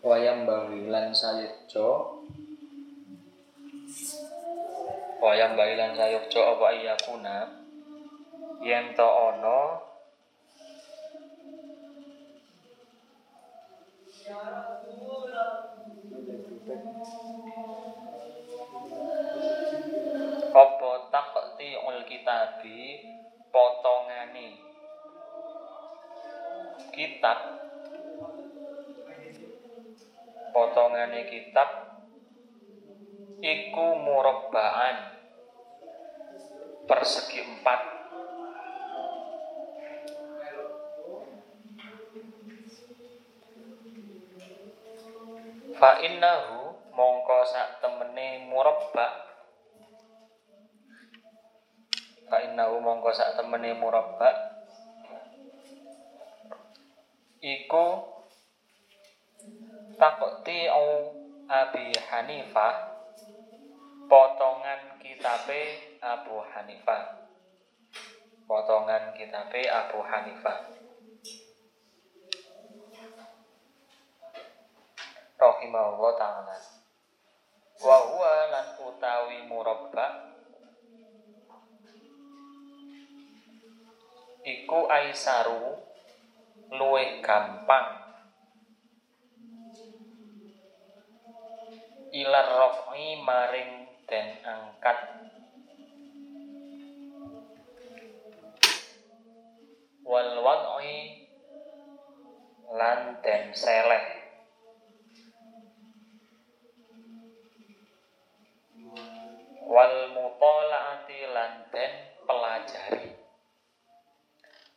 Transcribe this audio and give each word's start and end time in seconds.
wayam 0.00 0.48
bawilan 0.48 1.12
sayekjo 1.12 1.88
wayam 5.20 5.52
bawilan 5.56 5.92
sayekjo 5.92 6.40
apa 6.56 6.66
iyakuna 6.80 7.36
yen 8.64 8.96
to 8.96 9.04
ana 9.04 9.84
apa 20.50 20.90
takti 21.14 21.78
ul 21.78 22.02
kitabi 22.06 23.02
potongane? 23.54 24.58
Kitab 26.90 27.69
potongane 30.52 31.26
kitab 31.26 31.68
iku 33.40 33.86
murabbaan 33.98 34.96
persegi 36.84 37.40
empat. 37.40 37.80
Fa 45.80 45.96
innahu 46.04 46.60
mongko 46.92 47.38
sak 47.48 47.80
temene 47.80 48.44
murabba 48.52 49.30
fa 52.28 52.38
innahu 52.44 52.76
mongko 52.84 53.10
sak 53.10 53.40
temene 53.40 53.72
murabba 53.80 54.28
iku 57.40 58.19
takti 59.98 60.68
au 60.68 61.14
Abi 61.50 61.90
Hanifah 61.98 62.74
potongan 64.06 65.00
kitabe 65.02 65.60
Abu 65.98 66.38
Hanifah 66.54 67.02
potongan 68.46 69.14
kitabe 69.18 69.66
Abu 69.66 69.98
Hanifah 70.02 70.80
rahimahullah 75.40 76.12
taala. 76.20 76.56
Wa 77.80 77.96
huwa 77.96 78.32
lan 78.52 78.66
utawi 78.84 79.38
murabba. 79.48 80.36
Iku 84.44 84.88
aisaru 84.88 85.80
luwih 86.72 87.20
gampang 87.24 87.99
ilar 92.10 92.48
raf'i 92.50 93.22
maring 93.22 93.86
den 94.10 94.28
angkat. 94.42 94.98
Wal 100.02 100.32
wad'i 100.42 100.98
lan 102.74 103.22
den 103.22 103.54
seleh. 103.54 104.06
Wal 109.70 109.96
mutalaati 110.10 111.18
lan 111.30 111.52
den 111.70 111.92
pelajari. 112.26 113.06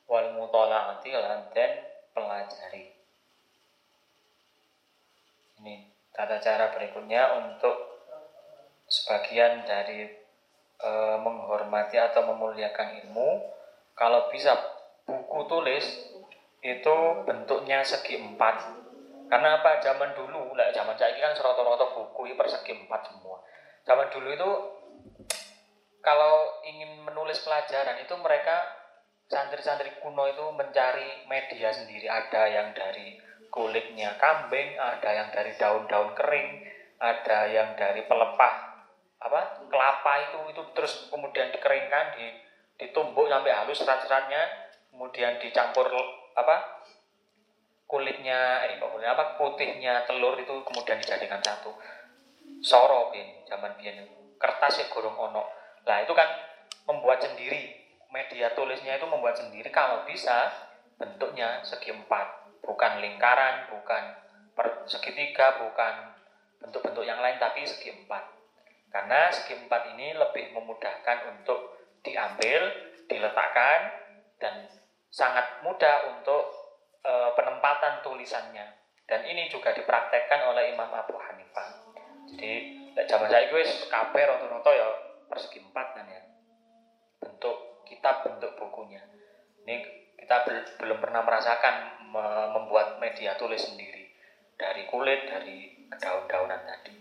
Wal 0.05 0.37
mutalaati 0.37 1.11
lan 1.17 1.49
den 1.49 1.71
pelajari. 2.13 2.93
Ini 5.57 5.92
tata 6.13 6.37
cara 6.37 6.69
berikutnya 6.77 7.41
untuk 7.41 7.73
sebagian 8.85 9.65
dari 9.65 10.05
e, 10.77 10.91
menghormati 11.17 11.97
atau 11.97 12.29
memuliakan 12.29 13.01
ilmu. 13.03 13.41
Kalau 13.97 14.29
bisa 14.29 14.53
buku 15.05 15.39
tulis 15.49 15.85
itu 16.63 16.95
bentuknya 17.25 17.81
segi 17.83 18.21
empat. 18.21 18.55
Karena 19.27 19.59
apa? 19.59 19.81
Zaman 19.81 20.13
dulu 20.13 20.53
lah 20.53 20.69
zaman 20.69 20.93
saya 20.93 21.17
kan 21.17 21.33
seroto-roto 21.33 21.91
buku 21.97 22.29
ini 22.29 22.37
persegi 22.37 22.77
empat 22.85 23.01
semua. 23.09 23.41
Zaman 23.83 24.07
dulu 24.13 24.29
itu 24.29 24.49
kalau 26.03 26.61
ingin 26.67 27.01
menulis 27.01 27.41
pelajaran 27.41 27.97
itu 27.99 28.13
mereka 28.21 28.61
santri-santri 29.27 29.97
kuno 30.03 30.29
itu 30.29 30.45
mencari 30.53 31.25
media 31.25 31.73
sendiri. 31.73 32.05
Ada 32.05 32.43
yang 32.47 32.67
dari 32.77 33.17
kulitnya 33.53 34.17
kambing 34.17 34.73
ada 34.81 35.09
yang 35.13 35.29
dari 35.29 35.53
daun-daun 35.53 36.17
kering 36.17 36.65
ada 36.97 37.45
yang 37.45 37.77
dari 37.77 38.01
pelepah 38.09 38.53
apa 39.21 39.69
kelapa 39.69 40.13
itu 40.25 40.39
itu 40.57 40.61
terus 40.73 41.07
kemudian 41.13 41.53
dikeringkan 41.53 42.17
di 42.17 42.27
ditumbuk 42.81 43.29
sampai 43.29 43.53
halus 43.53 43.77
serat-seratnya 43.77 44.41
kemudian 44.89 45.37
dicampur 45.37 45.85
apa 46.33 46.83
kulitnya 47.93 48.65
eh 48.65 48.81
kulitnya 48.81 49.13
apa 49.13 49.37
putihnya 49.37 50.01
telur 50.09 50.33
itu 50.33 50.65
kemudian 50.65 50.97
dijadikan 50.97 51.37
satu. 51.45 51.69
Soro 52.63 53.13
bin 53.13 53.45
zaman 53.45 53.77
biyen 53.77 54.01
kertas 54.41 54.81
ya 54.81 54.85
gorong 54.89 55.13
ono. 55.13 55.45
Lah 55.85 56.01
itu 56.01 56.13
kan 56.17 56.25
membuat 56.89 57.21
sendiri. 57.21 57.85
Media 58.09 58.53
tulisnya 58.57 58.97
itu 58.97 59.05
membuat 59.05 59.37
sendiri. 59.37 59.69
Kalau 59.69 60.05
bisa 60.09 60.49
bentuknya 60.97 61.61
segi 61.61 61.93
empat 61.93 62.42
bukan 62.63 63.03
lingkaran 63.03 63.67
bukan 63.69 64.03
segitiga 64.87 65.59
bukan 65.59 66.15
bentuk-bentuk 66.63 67.03
yang 67.03 67.19
lain 67.19 67.37
tapi 67.37 67.67
segi 67.67 67.91
empat. 67.91 68.23
Karena 68.93 69.27
segi 69.33 69.57
empat 69.57 69.93
ini 69.95 70.15
lebih 70.15 70.55
memudahkan 70.55 71.35
untuk 71.35 71.75
diambil 72.05 72.71
diletakkan 73.09 73.79
dan 74.39 74.69
sangat 75.11 75.61
mudah 75.65 76.13
untuk 76.15 76.43
e, 77.03 77.13
penempatan 77.35 78.05
tulisannya. 78.05 78.79
Dan 79.03 79.27
ini 79.27 79.51
juga 79.51 79.75
dipraktekkan 79.75 80.47
oleh 80.47 80.71
Imam 80.71 80.87
Abu 80.93 81.19
Hanifah. 81.19 81.83
Jadi 82.31 82.53
zaman 83.03 83.27
saya 83.27 83.51
gue 83.51 83.61
kabeh 83.91 84.23
roto-roto 84.23 84.71
ya 84.71 84.87
persegi 85.27 85.59
empat 85.59 85.87
kan 85.99 86.07
ya. 86.07 86.21
Bentuk 87.19 87.83
kitab 87.83 88.23
bentuk 88.23 88.55
bukunya. 88.55 89.03
Ini 89.67 89.75
kita 90.15 90.47
belum 90.79 91.03
pernah 91.03 91.19
merasakan 91.25 92.02
membuat 92.13 93.01
media 93.01 93.33
tulis 93.33 93.65
sendiri 93.65 94.13
dari 94.53 94.85
kulit 94.85 95.25
dari 95.25 95.89
daun-daunan 95.97 96.61
tadi. 96.61 96.93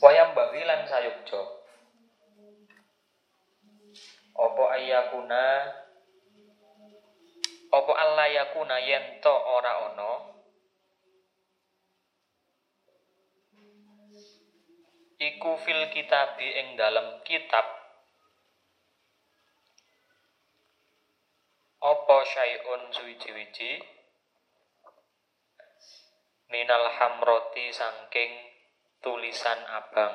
Wayam 0.00 0.32
bawilan 0.32 0.88
sayukjo 0.88 1.60
opo 4.40 4.64
ayakuna 4.72 5.68
opo 7.68 7.92
Allah 7.92 8.26
yakuna 8.32 8.80
yento 8.80 9.28
ora 9.28 9.92
ono 9.92 10.12
iku 15.20 15.60
fil 15.60 15.92
kitabi 15.92 16.48
ing 16.64 16.80
dalam 16.80 17.20
kitab 17.28 17.79
apa 21.80 22.16
syai'un 22.28 22.92
suwiji-wiji 22.92 23.80
minal 26.52 26.92
hamroti 26.92 27.72
sangking 27.72 28.36
tulisan 29.00 29.64
abang. 29.64 30.12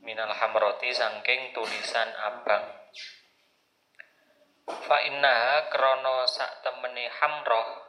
Minal 0.00 0.32
hamroti 0.32 0.88
sangking 0.96 1.52
tulisan 1.52 2.08
abang. 2.16 2.88
Fa 4.64 4.96
inna 5.04 5.68
krono 5.68 6.24
sak 6.24 6.64
temene 6.64 7.12
hamroh 7.12 7.84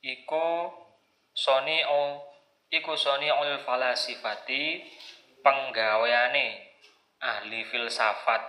iku 0.00 0.68
soni 1.32 1.80
ul 1.84 2.20
iku 2.72 2.92
soni 2.96 3.28
ul 3.32 3.60
falasifati 3.64 4.84
penggaweane 5.40 6.71
ahli 7.22 7.62
filsafat. 7.62 8.42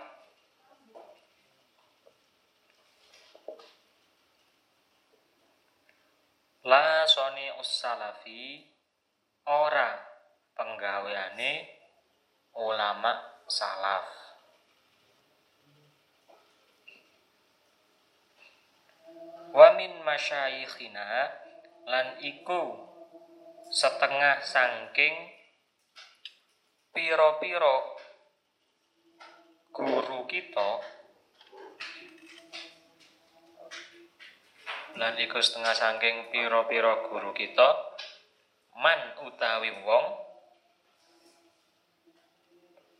La 6.65 7.05
soni 7.05 7.53
salafi 7.61 8.65
ora 9.45 9.93
penggaweane 10.57 11.69
ulama 12.57 13.45
salaf. 13.45 14.09
Wa 19.53 19.69
min 19.77 20.01
masyayikhina 20.01 21.29
lan 21.85 22.17
iku 22.25 22.89
setengah 23.69 24.41
sangking 24.41 25.13
piro-piro 26.89 27.93
guru 29.73 30.29
kita 30.29 30.69
lan 35.01 35.17
iku 35.17 35.41
setengah 35.41 35.73
sangking 35.73 36.29
piro-piro 36.29 37.09
guru 37.09 37.33
kita 37.33 37.97
man 38.77 39.17
utawi 39.25 39.73
wong 39.81 40.05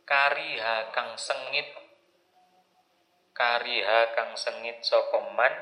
kariha 0.02 0.90
kang 0.90 1.14
sengit 1.14 1.70
kariha 3.30 4.10
kang 4.18 4.34
sengit 4.34 4.82
sapa 4.82 5.30
man 5.30 5.54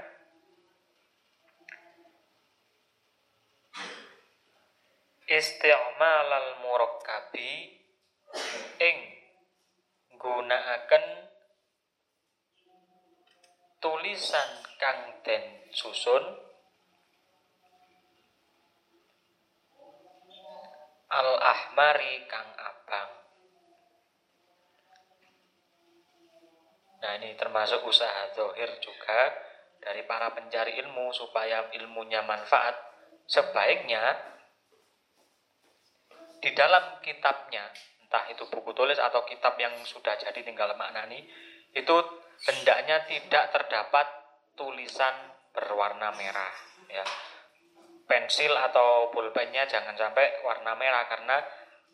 isti'malal 5.28 6.64
murakkabi 6.64 7.76
ing 8.80 9.11
gunakaken 10.22 11.04
tulisan 13.82 14.50
kang 14.78 15.18
den 15.26 15.66
susun. 15.74 16.22
Al 21.12 21.28
ahmari 21.36 22.24
kang 22.30 22.48
abang. 22.56 23.10
Nah 27.02 27.12
ini 27.20 27.36
termasuk 27.36 27.84
usaha 27.84 28.32
zohir 28.32 28.70
juga 28.80 29.34
dari 29.82 30.06
para 30.06 30.32
pencari 30.32 30.78
ilmu 30.78 31.10
supaya 31.12 31.68
ilmunya 31.74 32.22
manfaat. 32.24 32.78
Sebaiknya 33.28 34.32
di 36.40 36.50
dalam 36.56 37.02
kitabnya 37.04 37.68
entah 38.12 38.28
itu 38.28 38.44
buku 38.44 38.76
tulis 38.76 39.00
atau 39.00 39.24
kitab 39.24 39.56
yang 39.56 39.72
sudah 39.88 40.12
jadi 40.20 40.36
tinggal 40.44 40.68
maknani 40.76 41.24
itu 41.72 41.96
hendaknya 42.44 43.08
tidak 43.08 43.48
terdapat 43.48 44.04
tulisan 44.52 45.32
berwarna 45.56 46.12
merah 46.12 46.52
ya. 46.92 47.00
Pensil 48.04 48.52
atau 48.52 49.08
pulpennya 49.08 49.64
jangan 49.64 49.96
sampai 49.96 50.44
warna 50.44 50.76
merah 50.76 51.08
karena 51.08 51.40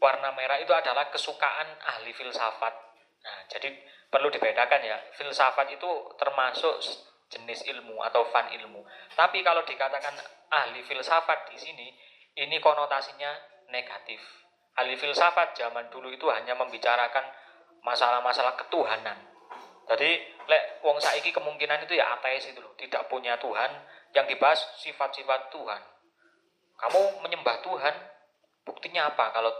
warna 0.02 0.34
merah 0.34 0.58
itu 0.58 0.74
adalah 0.74 1.06
kesukaan 1.14 1.78
ahli 1.86 2.10
filsafat. 2.10 2.74
Nah 3.22 3.38
jadi 3.46 3.70
perlu 4.10 4.26
dibedakan 4.34 4.82
ya 4.82 4.98
filsafat 5.14 5.70
itu 5.70 6.18
termasuk 6.18 6.82
jenis 7.30 7.62
ilmu 7.70 8.02
atau 8.02 8.26
fan 8.34 8.50
ilmu. 8.58 8.82
Tapi 9.14 9.46
kalau 9.46 9.62
dikatakan 9.62 10.18
ahli 10.50 10.82
filsafat 10.82 11.54
di 11.54 11.62
sini 11.62 11.86
ini 12.34 12.58
konotasinya 12.58 13.30
negatif 13.70 14.37
ahli 14.78 14.94
filsafat 14.94 15.58
zaman 15.58 15.90
dulu 15.90 16.08
itu 16.14 16.26
hanya 16.30 16.54
membicarakan 16.54 17.26
masalah-masalah 17.82 18.54
ketuhanan 18.54 19.18
jadi 19.88 20.20
lek 20.44 20.84
wong 20.84 21.00
saiki 21.00 21.32
kemungkinan 21.32 21.88
itu 21.88 21.96
ya 21.96 22.12
ateis 22.20 22.44
itu 22.52 22.60
loh, 22.60 22.76
tidak 22.76 23.08
punya 23.08 23.40
Tuhan. 23.40 23.72
Yang 24.12 24.36
dibahas 24.36 24.60
sifat-sifat 24.84 25.48
Tuhan. 25.48 25.82
Kamu 26.78 27.24
menyembah 27.24 27.64
Tuhan, 27.64 27.94
buktinya 28.68 29.08
apa 29.12 29.32
kalau 29.32 29.52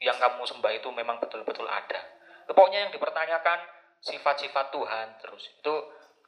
yang 0.00 0.16
kamu 0.16 0.44
sembah 0.44 0.72
itu 0.76 0.88
memang 0.92 1.20
betul-betul 1.20 1.68
ada. 1.68 2.00
Pokoknya 2.48 2.88
yang 2.88 2.92
dipertanyakan 2.92 3.58
sifat-sifat 4.00 4.72
Tuhan 4.72 5.06
terus 5.20 5.44
itu 5.48 5.74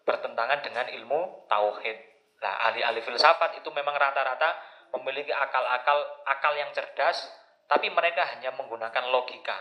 bertentangan 0.05 0.65
dengan 0.65 0.89
ilmu 0.89 1.49
tauhid. 1.49 1.99
Nah, 2.41 2.55
ahli-ahli 2.71 3.05
filsafat 3.05 3.61
itu 3.61 3.69
memang 3.73 3.97
rata-rata 3.97 4.57
memiliki 4.97 5.33
akal-akal 5.35 6.01
akal 6.25 6.53
yang 6.57 6.73
cerdas, 6.73 7.29
tapi 7.69 7.93
mereka 7.93 8.25
hanya 8.35 8.51
menggunakan 8.57 9.13
logika. 9.13 9.61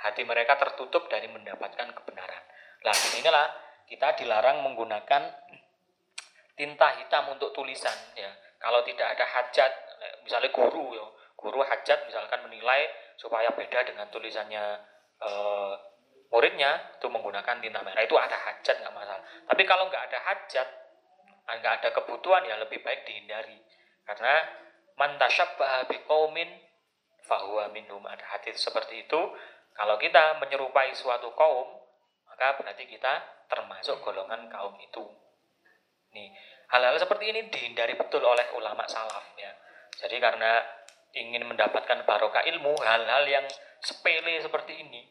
Hati 0.00 0.24
mereka 0.24 0.56
tertutup 0.56 1.12
dari 1.12 1.28
mendapatkan 1.28 1.92
kebenaran. 1.92 2.42
Nah, 2.80 2.96
inilah 3.20 3.46
kita 3.84 4.16
dilarang 4.16 4.64
menggunakan 4.64 5.28
tinta 6.56 6.88
hitam 6.96 7.36
untuk 7.36 7.52
tulisan 7.52 7.94
ya. 8.16 8.32
Kalau 8.56 8.80
tidak 8.84 9.12
ada 9.12 9.24
hajat, 9.28 9.72
misalnya 10.24 10.48
guru 10.48 10.96
ya, 10.96 11.04
guru 11.36 11.60
hajat 11.60 12.08
misalkan 12.08 12.40
menilai 12.48 12.88
supaya 13.16 13.52
beda 13.52 13.84
dengan 13.84 14.08
tulisannya 14.08 14.64
e, 15.20 15.30
muridnya 16.32 16.96
itu 16.96 17.08
menggunakan 17.08 17.60
tinta 17.60 17.80
merah 17.80 18.04
itu 18.04 18.16
ada 18.16 18.36
hajat 18.36 18.76
nggak 18.80 18.92
masalah. 18.96 19.24
Tapi 19.48 19.62
kalau 19.64 19.88
nggak 19.88 20.04
ada 20.12 20.18
hajat, 20.32 20.68
ah, 21.48 21.54
nggak 21.60 21.74
ada 21.80 21.88
kebutuhan 21.96 22.44
ya 22.44 22.56
lebih 22.60 22.80
baik 22.84 23.04
dihindari 23.08 23.56
karena 24.04 24.44
mantasyabbaha 24.96 25.88
biqaumin 25.88 26.48
fahuwa 27.30 27.70
minhum 27.70 28.02
ada 28.10 28.26
hadis 28.34 28.58
seperti 28.58 29.06
itu 29.06 29.20
kalau 29.78 29.94
kita 30.02 30.42
menyerupai 30.42 30.90
suatu 30.90 31.30
kaum 31.38 31.78
maka 32.26 32.58
berarti 32.58 32.88
kita 32.90 33.44
termasuk 33.52 34.00
golongan 34.00 34.48
kaum 34.48 34.72
itu. 34.80 35.04
Nih, 36.16 36.32
hal-hal 36.72 36.96
seperti 36.96 37.28
ini 37.36 37.52
dihindari 37.52 37.98
betul 38.00 38.24
oleh 38.24 38.48
ulama 38.56 38.88
salaf 38.88 39.36
ya. 39.36 39.52
Jadi 40.00 40.16
karena 40.16 40.62
ingin 41.12 41.44
mendapatkan 41.44 42.06
barokah 42.08 42.40
ilmu, 42.48 42.80
hal-hal 42.80 43.28
yang 43.28 43.44
sepele 43.84 44.40
seperti 44.40 44.78
ini 44.80 45.04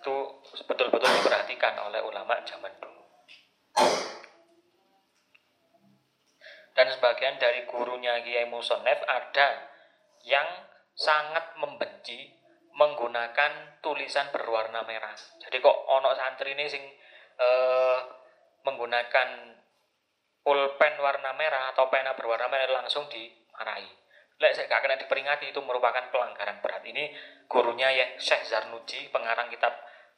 itu 0.00 0.16
betul-betul 0.64 1.12
diperhatikan 1.20 1.76
oleh 1.84 2.00
ulama 2.00 2.40
zaman 2.42 2.72
dulu. 2.80 3.04
Dan 6.72 6.88
sebagian 6.88 7.36
dari 7.36 7.68
gurunya 7.68 8.16
Kiai 8.24 8.48
Musonef 8.48 9.04
ada 9.04 9.68
yang 10.24 10.71
sangat 10.92 11.56
membenci 11.58 12.30
menggunakan 12.72 13.82
tulisan 13.84 14.32
berwarna 14.32 14.84
merah. 14.88 15.12
Jadi 15.40 15.56
kok 15.60 15.78
ono 15.88 16.16
santri 16.16 16.56
ini 16.56 16.64
sing 16.68 16.84
eh, 17.36 17.98
menggunakan 18.64 19.28
pulpen 20.42 20.94
warna 20.98 21.30
merah 21.36 21.70
atau 21.74 21.86
pena 21.92 22.16
berwarna 22.16 22.48
merah 22.48 22.82
langsung 22.82 23.06
dimarahi. 23.12 23.88
Lek 24.42 24.58
saya 24.58 24.66
gak 24.66 24.82
kena 24.82 24.96
diperingati 24.98 25.54
itu 25.54 25.60
merupakan 25.62 26.10
pelanggaran 26.10 26.58
berat. 26.58 26.82
Ini 26.82 27.14
gurunya 27.46 27.94
ya 27.94 28.06
Syekh 28.18 28.42
Zarnuji, 28.48 29.12
pengarang 29.14 29.46
kitab 29.52 29.70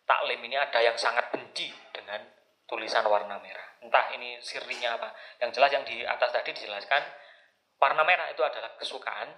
taklim 0.09 0.41
ini 0.41 0.56
ada 0.56 0.81
yang 0.81 0.97
sangat 0.97 1.29
benci 1.29 1.69
dengan 1.93 2.25
tulisan 2.65 3.05
warna 3.05 3.37
merah. 3.37 3.69
Entah 3.85 4.09
ini 4.17 4.41
sirinya 4.41 4.97
apa. 4.97 5.12
Yang 5.44 5.61
jelas 5.61 5.70
yang 5.77 5.85
di 5.85 6.00
atas 6.09 6.32
tadi 6.32 6.56
dijelaskan 6.56 7.03
warna 7.77 8.00
merah 8.06 8.32
itu 8.32 8.41
adalah 8.41 8.73
kesukaan 8.81 9.29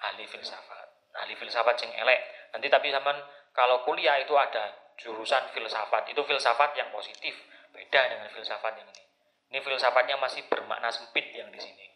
ahli 0.00 0.24
filsafat. 0.24 0.88
Ahli 1.20 1.34
filsafat 1.36 1.76
yang 1.84 1.92
elek. 2.06 2.20
Nanti 2.56 2.66
tapi 2.72 2.88
zaman 2.88 3.16
kalau 3.52 3.82
kuliah 3.84 4.16
itu 4.22 4.32
ada 4.36 4.94
jurusan 5.00 5.50
filsafat 5.52 6.08
itu 6.12 6.20
filsafat 6.24 6.76
yang 6.76 6.88
positif. 6.92 7.34
Beda 7.70 8.00
dengan 8.08 8.28
filsafat 8.32 8.74
yang 8.78 8.88
ini. 8.88 9.04
Ini 9.50 9.58
filsafatnya 9.66 10.14
masih 10.18 10.46
bermakna 10.46 10.90
sempit 10.94 11.26
yang 11.34 11.50
di 11.50 11.58
sini. 11.58 11.86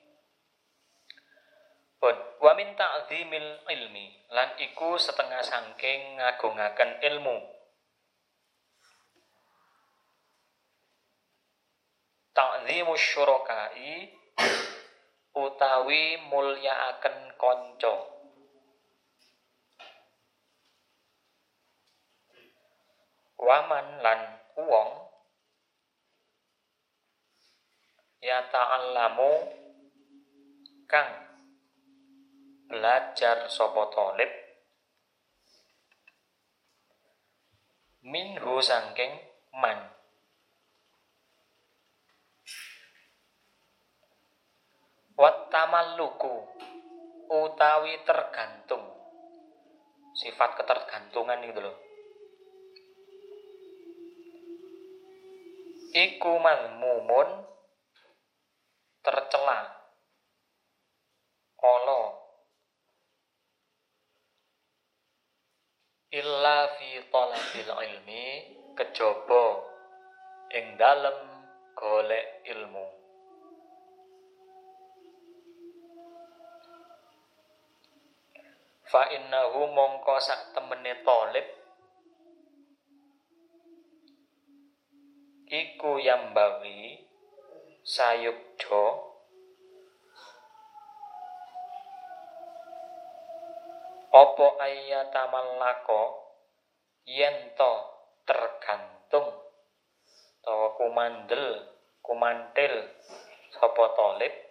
Wa 2.45 2.53
min 2.53 2.77
ta'zimil 2.77 3.65
ilmi 3.65 4.29
lan 4.29 4.53
iku 4.61 5.01
setengah 5.01 5.41
sangking 5.41 6.21
ngagungaken 6.21 7.01
ilmu. 7.01 7.39
Ta'zimus 12.35 13.01
syurakai 13.01 14.13
utawi 15.35 16.17
mulyaaken 16.31 17.35
konco 17.35 17.95
waman 23.35 23.99
lan 23.99 24.21
uwong 24.55 24.91
ya 28.23 28.47
ta'allamu 28.49 29.53
kang 30.87 31.11
belajar 32.71 33.51
sapa 33.51 33.91
talib 33.93 34.31
minhu 38.07 38.63
sangking 38.63 39.13
man 39.51 39.94
wat 45.15 45.51
tamalluku 45.51 46.35
utawi 47.31 48.03
tergantung. 48.03 48.83
Sifat 50.15 50.59
ketergantungan 50.63 51.43
itu 51.43 51.59
loh. 51.59 51.77
Iku 55.95 56.33
malmumun 56.39 57.29
tercela. 59.03 59.83
Olo 61.65 62.03
illa 66.15 66.71
fi 66.79 67.01
talabil 67.11 67.71
ilmi 67.73 68.27
kejaba 68.77 69.47
ing 70.55 70.77
dalem 70.77 71.19
golek 71.73 72.45
ilmu 72.47 73.04
fa 78.95 79.11
innahu 79.11 79.75
mongko 79.75 80.23
sak 80.23 80.55
temene 80.55 81.03
talib 81.03 81.43
iku 85.51 85.99
yambawi 85.99 87.03
sayukdo 87.83 88.87
opo 94.15 94.47
ayyata 94.63 95.27
yen 95.27 96.15
yento 97.03 97.73
tergantung 98.23 99.27
atau 100.47 100.71
kumandel 100.79 101.67
kumantil 101.99 102.95
sapa 103.59 103.85
talib. 103.99 104.44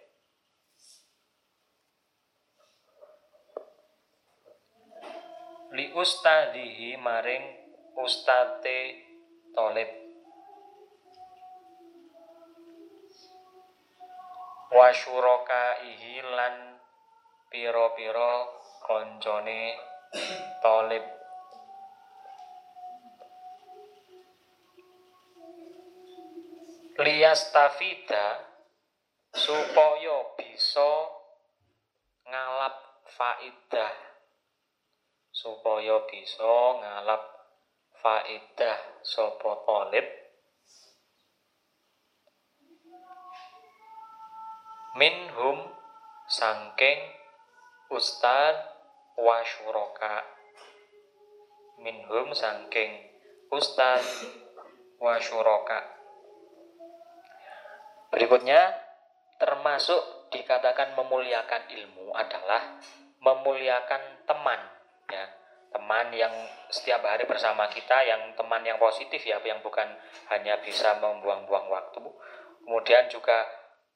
Li 5.74 5.90
ustadihi 5.90 6.94
maring 7.02 7.42
ustate 7.98 8.78
talib 9.50 9.90
wa 14.70 14.86
syurakaihi 14.94 16.22
lan 16.22 16.78
pira-pira 17.50 18.46
kancane 18.86 19.74
talib 20.62 21.02
liyastafida 27.02 28.46
supaya 29.34 30.38
bisa 30.38 30.90
ngalap 32.30 32.78
faidah 33.10 34.13
supaya 35.44 36.00
bisa 36.08 36.56
ngalap 36.80 37.20
faidah 38.00 38.80
sapa 39.04 39.52
talib. 39.68 40.06
Minhum 44.96 45.68
sangking 46.32 47.12
ustad 47.92 48.56
wa 49.20 49.44
syuraka. 49.44 50.24
Minhum 51.84 52.32
sangking 52.32 53.12
ustad 53.52 54.00
wa 54.96 55.20
syuraka. 55.20 55.92
Berikutnya, 58.08 58.72
termasuk 59.36 60.30
dikatakan 60.32 60.96
memuliakan 60.96 61.68
ilmu 61.68 62.14
adalah 62.16 62.80
memuliakan 63.18 64.22
teman, 64.24 64.60
ya 65.10 65.24
teman 65.74 66.06
yang 66.14 66.30
setiap 66.70 67.02
hari 67.02 67.26
bersama 67.26 67.66
kita, 67.66 68.06
yang 68.06 68.30
teman 68.38 68.62
yang 68.62 68.78
positif 68.78 69.18
ya, 69.26 69.42
yang 69.42 69.58
bukan 69.58 69.90
hanya 70.30 70.62
bisa 70.62 70.94
membuang-buang 71.02 71.66
waktu. 71.66 71.98
Kemudian 72.62 73.10
juga 73.10 73.42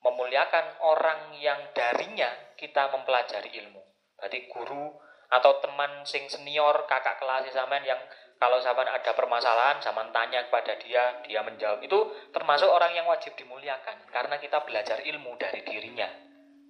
memuliakan 0.03 0.83
orang 0.83 1.39
yang 1.39 1.71
darinya 1.71 2.29
kita 2.59 2.91
mempelajari 2.91 3.55
ilmu. 3.63 3.79
Berarti 4.19 4.51
guru 4.51 4.91
atau 5.31 5.63
teman 5.63 6.03
sing 6.03 6.27
senior, 6.27 6.83
kakak 6.91 7.23
kelas 7.23 7.47
zaman 7.55 7.87
yang 7.87 7.99
kalau 8.39 8.59
zaman 8.63 8.87
ada 8.87 9.15
permasalahan, 9.15 9.83
zaman 9.83 10.15
tanya 10.15 10.47
kepada 10.47 10.79
dia, 10.79 11.23
dia 11.27 11.43
menjawab. 11.43 11.83
Itu 11.83 12.11
termasuk 12.35 12.71
orang 12.71 12.95
yang 12.95 13.07
wajib 13.07 13.35
dimuliakan 13.39 14.03
karena 14.11 14.39
kita 14.39 14.63
belajar 14.67 14.99
ilmu 15.03 15.35
dari 15.39 15.63
dirinya. 15.63 16.07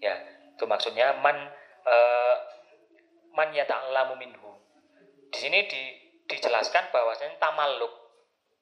Ya, 0.00 0.16
itu 0.52 0.64
maksudnya 0.64 1.16
man 1.20 1.36
uh, 1.84 2.36
man 3.38 3.54
yata'allamu 3.54 4.18
minhu. 4.18 4.50
Di 5.30 5.38
sini 5.38 5.70
di, 5.70 5.82
dijelaskan 6.26 6.90
bahwasanya 6.90 7.38
tamalluk. 7.38 7.94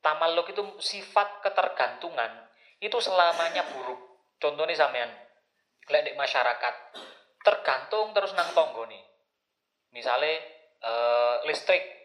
Tamalluk 0.04 0.52
itu 0.52 0.60
sifat 0.76 1.40
ketergantungan 1.40 2.52
itu 2.84 3.00
selamanya 3.00 3.64
buruk. 3.72 4.20
Contohnya 4.36 4.76
sampean 4.76 5.08
lek 5.88 6.02
di 6.04 6.12
masyarakat 6.12 6.74
tergantung 7.40 8.12
terus 8.12 8.36
nang 8.36 8.52
tonggo 8.52 8.84
nih. 8.84 9.00
Misalnya 9.96 10.36
uh, 10.84 11.40
listrik 11.48 11.96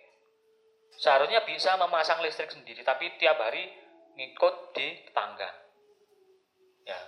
seharusnya 0.95 1.41
bisa 1.43 1.75
memasang 1.81 2.21
listrik 2.21 2.53
sendiri 2.53 2.85
tapi 2.85 3.17
tiap 3.17 3.41
hari 3.41 3.65
ngikut 4.13 4.75
di 4.77 5.01
tangga 5.15 5.49
ya 6.85 6.99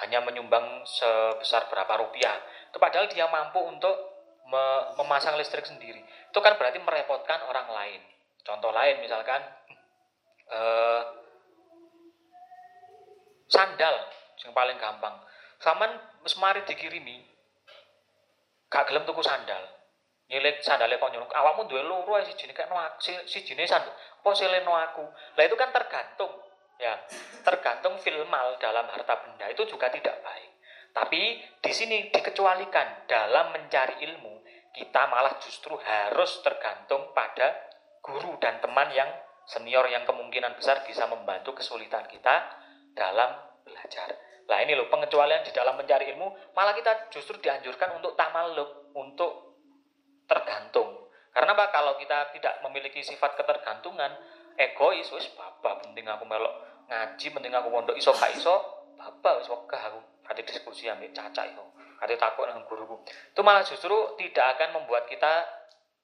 hanya 0.00 0.24
menyumbang 0.24 0.86
sebesar 0.88 1.68
berapa 1.68 2.00
rupiah 2.00 2.32
padahal 2.72 3.12
dia 3.12 3.28
mampu 3.28 3.60
untuk 3.60 3.92
memasang 5.00 5.40
listrik 5.40 5.64
sendiri. 5.64 6.04
Itu 6.28 6.38
kan 6.44 6.60
berarti 6.60 6.78
merepotkan 6.80 7.48
orang 7.48 7.68
lain. 7.72 8.00
Contoh 8.42 8.74
lain 8.74 9.00
misalkan 9.00 9.40
eh, 10.52 11.02
sandal 13.48 13.96
yang 14.44 14.52
paling 14.52 14.76
gampang. 14.76 15.14
Saman 15.62 15.94
semari 16.26 16.66
dikirimi 16.66 17.22
gak 18.68 18.88
gelem 18.88 19.04
tuku 19.08 19.22
sandal. 19.22 19.62
Nyilik 20.32 20.64
sandale 20.64 20.96
kok 20.96 21.12
nyurung 21.12 21.28
awakmu 21.28 21.68
si 22.24 22.32
jine 22.40 22.56
kayak 22.56 22.72
noak 22.72 22.96
si, 22.98 23.12
si 23.28 23.44
jine 23.44 23.68
sandal. 23.68 23.92
Apa 23.92 24.32
aku? 24.88 25.04
Lah 25.36 25.44
itu 25.44 25.56
kan 25.56 25.70
tergantung 25.70 26.32
ya. 26.80 26.98
Tergantung 27.46 28.00
filmal 28.00 28.56
dalam 28.58 28.88
harta 28.88 29.14
benda. 29.22 29.46
Itu 29.52 29.68
juga 29.68 29.92
tidak 29.92 30.24
baik. 30.24 30.50
Tapi 30.92 31.40
di 31.40 31.72
sini 31.72 32.12
dikecualikan 32.12 33.08
dalam 33.08 33.52
mencari 33.56 34.04
ilmu 34.08 34.41
kita 34.72 35.02
malah 35.08 35.36
justru 35.40 35.76
harus 35.76 36.40
tergantung 36.40 37.12
pada 37.12 37.52
guru 38.00 38.40
dan 38.40 38.58
teman 38.64 38.88
yang 38.96 39.08
senior 39.44 39.84
yang 39.92 40.08
kemungkinan 40.08 40.56
besar 40.56 40.80
bisa 40.88 41.04
membantu 41.06 41.52
kesulitan 41.60 42.08
kita 42.08 42.48
dalam 42.96 43.36
belajar. 43.62 44.16
Nah 44.48 44.58
ini 44.64 44.74
loh 44.74 44.88
pengecualian 44.90 45.44
di 45.46 45.52
dalam 45.54 45.78
mencari 45.78 46.10
ilmu 46.16 46.56
malah 46.56 46.74
kita 46.74 47.12
justru 47.12 47.38
dianjurkan 47.38 48.00
untuk 48.00 48.16
tamaluk, 48.18 48.92
untuk 48.96 49.60
tergantung. 50.26 51.08
Karena 51.32 51.56
apa? 51.56 51.72
Kalau 51.72 51.96
kita 51.96 52.28
tidak 52.36 52.60
memiliki 52.60 53.00
sifat 53.00 53.40
ketergantungan, 53.40 54.12
egois, 54.60 55.08
wis 55.08 55.32
bapak 55.32 55.80
penting 55.84 56.04
aku 56.04 56.28
melok 56.28 56.52
ngaji, 56.88 57.26
penting 57.32 57.52
aku 57.56 57.68
mondok 57.72 57.96
iso 57.96 58.12
gak 58.12 58.36
iso, 58.36 58.52
bapak 59.00 59.40
wis 59.40 59.48
wegah 59.48 59.82
aku. 59.92 60.00
Kate 60.22 60.42
diskusi 60.44 60.86
ambek 60.92 61.16
caca 61.16 61.42
itu. 61.48 61.64
Kate 62.02 62.18
takut 62.18 62.50
dengan 62.50 62.66
guruku. 62.66 62.98
Itu 63.06 63.46
malah 63.46 63.62
justru 63.62 63.94
tidak 64.18 64.58
akan 64.58 64.82
membuat 64.82 65.06
kita 65.06 65.46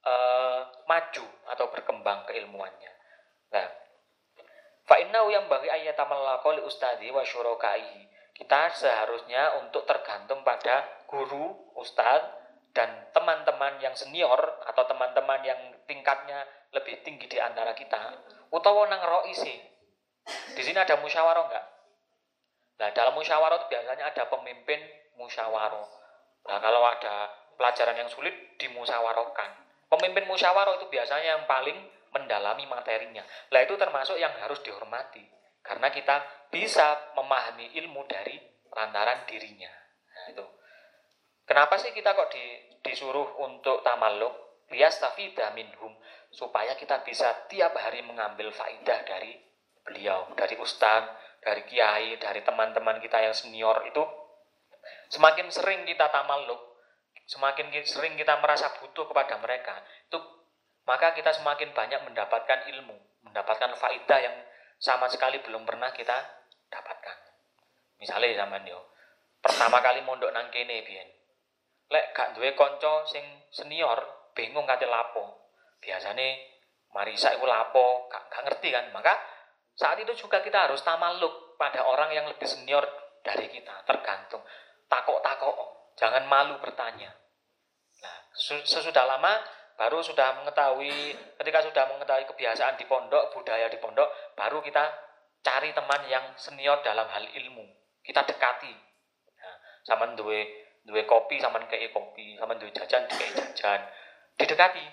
uh, 0.07 0.63
maju 0.87 1.27
atau 1.51 1.65
berkembang 1.67 2.23
keilmuannya. 2.23 2.91
Nah, 3.51 3.67
fa 4.87 4.95
yang 5.03 5.51
bagi 5.51 5.67
ayat 5.67 5.99
li 6.55 6.61
ustadi 6.63 7.11
wa 7.11 7.19
syurokai. 7.27 8.07
Kita 8.31 8.71
seharusnya 8.71 9.59
untuk 9.59 9.83
tergantung 9.83 10.47
pada 10.47 11.03
guru, 11.11 11.75
ustadz, 11.75 12.39
dan 12.71 13.11
teman-teman 13.11 13.81
yang 13.83 13.91
senior 13.91 14.39
atau 14.63 14.83
teman-teman 14.87 15.41
yang 15.43 15.59
tingkatnya 15.83 16.45
lebih 16.71 17.01
tinggi 17.01 17.25
di 17.25 17.41
antara 17.41 17.73
kita 17.73 18.13
utawa 18.53 18.85
nang 18.85 19.01
roisi 19.01 19.57
di 20.53 20.61
sini 20.61 20.77
ada 20.77 21.01
musyawarah 21.01 21.43
enggak 21.49 21.65
nah 22.79 22.89
dalam 22.93 23.17
musyawarah 23.17 23.57
itu 23.59 23.67
biasanya 23.73 24.13
ada 24.13 24.23
pemimpin 24.29 24.79
musyawarah. 25.19 25.87
Nah 26.47 26.57
kalau 26.63 26.81
ada 26.87 27.27
pelajaran 27.59 27.99
yang 27.99 28.07
sulit 28.07 28.55
dimusyawarahkan. 28.55 29.67
Pemimpin 29.91 30.23
musyawarah 30.31 30.79
itu 30.79 30.87
biasanya 30.87 31.35
yang 31.35 31.43
paling 31.43 31.75
mendalami 32.15 32.63
materinya. 32.65 33.21
Lah 33.51 33.61
itu 33.67 33.75
termasuk 33.75 34.15
yang 34.15 34.31
harus 34.39 34.63
dihormati. 34.63 35.21
Karena 35.59 35.91
kita 35.91 36.47
bisa 36.47 37.13
memahami 37.19 37.75
ilmu 37.83 38.07
dari 38.07 38.39
lantaran 38.71 39.27
dirinya. 39.27 39.69
Nah 40.15 40.25
itu. 40.31 40.45
Kenapa 41.43 41.75
sih 41.81 41.91
kita 41.91 42.13
kok 42.15 42.31
di, 42.31 42.41
disuruh 42.85 43.41
untuk 43.43 43.83
tamalluk? 43.83 44.31
Liyastafida 44.69 45.51
minhum. 45.51 45.97
Supaya 46.29 46.77
kita 46.77 47.01
bisa 47.01 47.49
tiap 47.49 47.73
hari 47.75 48.05
mengambil 48.05 48.53
faidah 48.53 49.01
dari 49.01 49.33
beliau, 49.81 50.29
dari 50.37 50.53
ustaz, 50.61 51.09
dari 51.41 51.65
kiai, 51.65 52.21
dari 52.21 52.45
teman-teman 52.45 53.01
kita 53.01 53.17
yang 53.17 53.33
senior 53.33 53.81
itu 53.89 54.05
semakin 55.09 55.49
sering 55.49 55.83
kita 55.89 56.07
tamalluk, 56.13 56.77
semakin 57.25 57.73
sering 57.85 58.13
kita 58.13 58.37
merasa 58.37 58.69
butuh 58.77 59.09
kepada 59.09 59.41
mereka, 59.41 59.81
itu 60.05 60.17
maka 60.85 61.13
kita 61.13 61.33
semakin 61.33 61.73
banyak 61.73 62.01
mendapatkan 62.05 62.69
ilmu, 62.73 62.97
mendapatkan 63.25 63.73
faidah 63.77 64.19
yang 64.21 64.35
sama 64.77 65.09
sekali 65.09 65.41
belum 65.41 65.65
pernah 65.65 65.89
kita 65.93 66.17
dapatkan. 66.69 67.17
Misalnya 67.99 68.45
zaman 68.45 68.63
yo, 68.63 68.79
pertama 69.41 69.83
kali 69.83 70.05
mondok 70.05 70.31
nang 70.31 70.47
kene 70.53 70.85
biyen. 70.85 71.09
Lek 71.89 72.13
gak 72.13 72.37
duwe 72.37 72.53
kanca 72.53 73.03
sing 73.09 73.25
senior 73.49 74.31
bingung 74.37 74.63
kate 74.69 74.85
lapo. 74.85 75.51
Biasane 75.81 76.37
marisa 76.93 77.33
iku 77.33 77.49
lapo 77.49 78.07
gak, 78.07 78.29
gak 78.29 78.45
ngerti 78.45 78.69
kan? 78.69 78.85
Maka 78.93 79.17
saat 79.73 79.97
itu 79.97 80.13
juga 80.13 80.39
kita 80.45 80.69
harus 80.69 80.85
tamaluk 80.85 81.57
pada 81.57 81.81
orang 81.83 82.13
yang 82.13 82.29
lebih 82.29 82.45
senior 82.45 82.85
dari 83.25 83.51
kita 83.51 83.83
tergantung 83.83 84.45
takok-takok. 84.89 85.57
Jangan 85.95 86.25
malu 86.25 86.57
bertanya. 86.59 87.13
Nah 88.03 88.17
sesudah 88.65 89.05
lama 89.05 89.39
baru 89.79 90.03
sudah 90.03 90.43
mengetahui 90.43 91.15
ketika 91.39 91.59
sudah 91.63 91.87
mengetahui 91.87 92.27
kebiasaan 92.27 92.75
di 92.75 92.83
pondok 92.83 93.31
budaya 93.31 93.71
di 93.71 93.79
pondok 93.79 94.11
baru 94.35 94.59
kita 94.59 94.83
cari 95.39 95.71
teman 95.71 96.03
yang 96.11 96.35
senior 96.35 96.83
dalam 96.83 97.07
hal 97.07 97.23
ilmu. 97.23 97.63
Kita 98.03 98.27
dekati. 98.27 98.73
Nah, 99.39 99.55
sama 99.87 100.11
duwe 100.17 100.67
duwe 100.83 101.05
kopi 101.07 101.37
sama 101.39 101.61
kayak 101.69 101.93
kopi 101.95 102.35
sama 102.35 102.59
duwe 102.59 102.71
jajan 102.75 103.07
kayak 103.07 103.31
jajan. 103.37 103.81
Didekati 104.35 104.83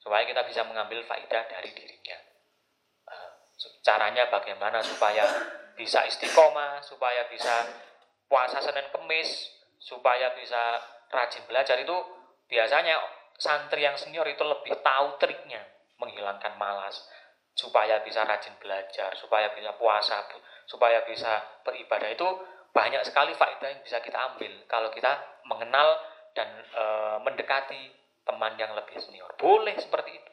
supaya 0.00 0.28
kita 0.28 0.44
bisa 0.44 0.64
mengambil 0.68 1.00
faedah 1.08 1.44
dari 1.48 1.70
dirinya. 1.72 2.18
Uh, 3.08 3.32
caranya 3.80 4.28
bagaimana 4.28 4.84
supaya 4.84 5.24
bisa 5.72 6.04
istiqomah, 6.04 6.84
supaya 6.84 7.24
bisa 7.32 7.64
puasa 8.26 8.60
Senin 8.60 8.88
Kemis, 8.90 9.50
supaya 9.78 10.32
bisa 10.36 10.80
rajin 11.12 11.44
belajar 11.46 11.76
itu 11.78 11.96
biasanya 12.48 12.96
santri 13.36 13.84
yang 13.84 13.94
senior 13.98 14.24
itu 14.26 14.42
lebih 14.42 14.74
tahu 14.80 15.18
triknya 15.20 15.60
menghilangkan 15.98 16.56
malas 16.56 17.04
supaya 17.54 18.02
bisa 18.02 18.26
rajin 18.26 18.54
belajar, 18.58 19.14
supaya 19.14 19.54
bisa 19.54 19.78
puasa, 19.78 20.26
supaya 20.66 21.06
bisa 21.06 21.62
beribadah 21.62 22.10
itu 22.10 22.26
banyak 22.74 23.06
sekali 23.06 23.30
faedah 23.38 23.70
yang 23.70 23.82
bisa 23.86 24.02
kita 24.02 24.18
ambil 24.34 24.50
kalau 24.66 24.90
kita 24.90 25.38
mengenal 25.46 25.94
dan 26.34 26.50
e, 26.74 26.82
mendekati 27.22 27.94
teman 28.26 28.58
yang 28.58 28.74
lebih 28.74 28.98
senior. 28.98 29.30
Boleh 29.38 29.78
seperti 29.78 30.18
itu. 30.18 30.32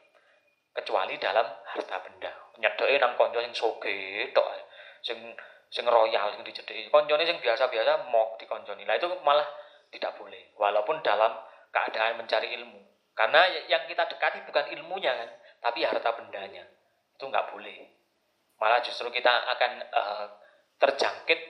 Kecuali 0.74 1.14
dalam 1.22 1.46
harta 1.46 2.02
benda. 2.02 2.32
Nyedeki 2.58 2.98
nang 2.98 3.14
kanca 3.14 3.38
sing 3.38 3.54
soge 3.54 4.32
tok. 4.34 4.48
Sing 5.06 5.18
sing 5.72 5.88
royal 5.88 6.36
sing 6.36 6.44
dicedeki. 6.44 6.92
Kancane 6.92 7.24
sing 7.24 7.40
biasa-biasa 7.40 8.12
mau 8.12 8.36
dikonconi. 8.36 8.84
Lah 8.84 9.00
itu 9.00 9.08
malah 9.24 9.48
tidak 9.88 10.20
boleh. 10.20 10.52
Walaupun 10.60 11.00
dalam 11.00 11.32
keadaan 11.72 12.20
mencari 12.20 12.52
ilmu. 12.60 12.80
Karena 13.16 13.48
yang 13.68 13.88
kita 13.88 14.04
dekati 14.08 14.44
bukan 14.44 14.68
ilmunya 14.76 15.12
kan, 15.16 15.30
tapi 15.64 15.84
harta 15.84 16.12
bendanya. 16.12 16.68
Itu 17.16 17.28
nggak 17.28 17.56
boleh. 17.56 17.88
Malah 18.60 18.84
justru 18.84 19.08
kita 19.08 19.32
akan 19.32 19.72
uh, 19.90 20.26
terjangkit 20.76 21.40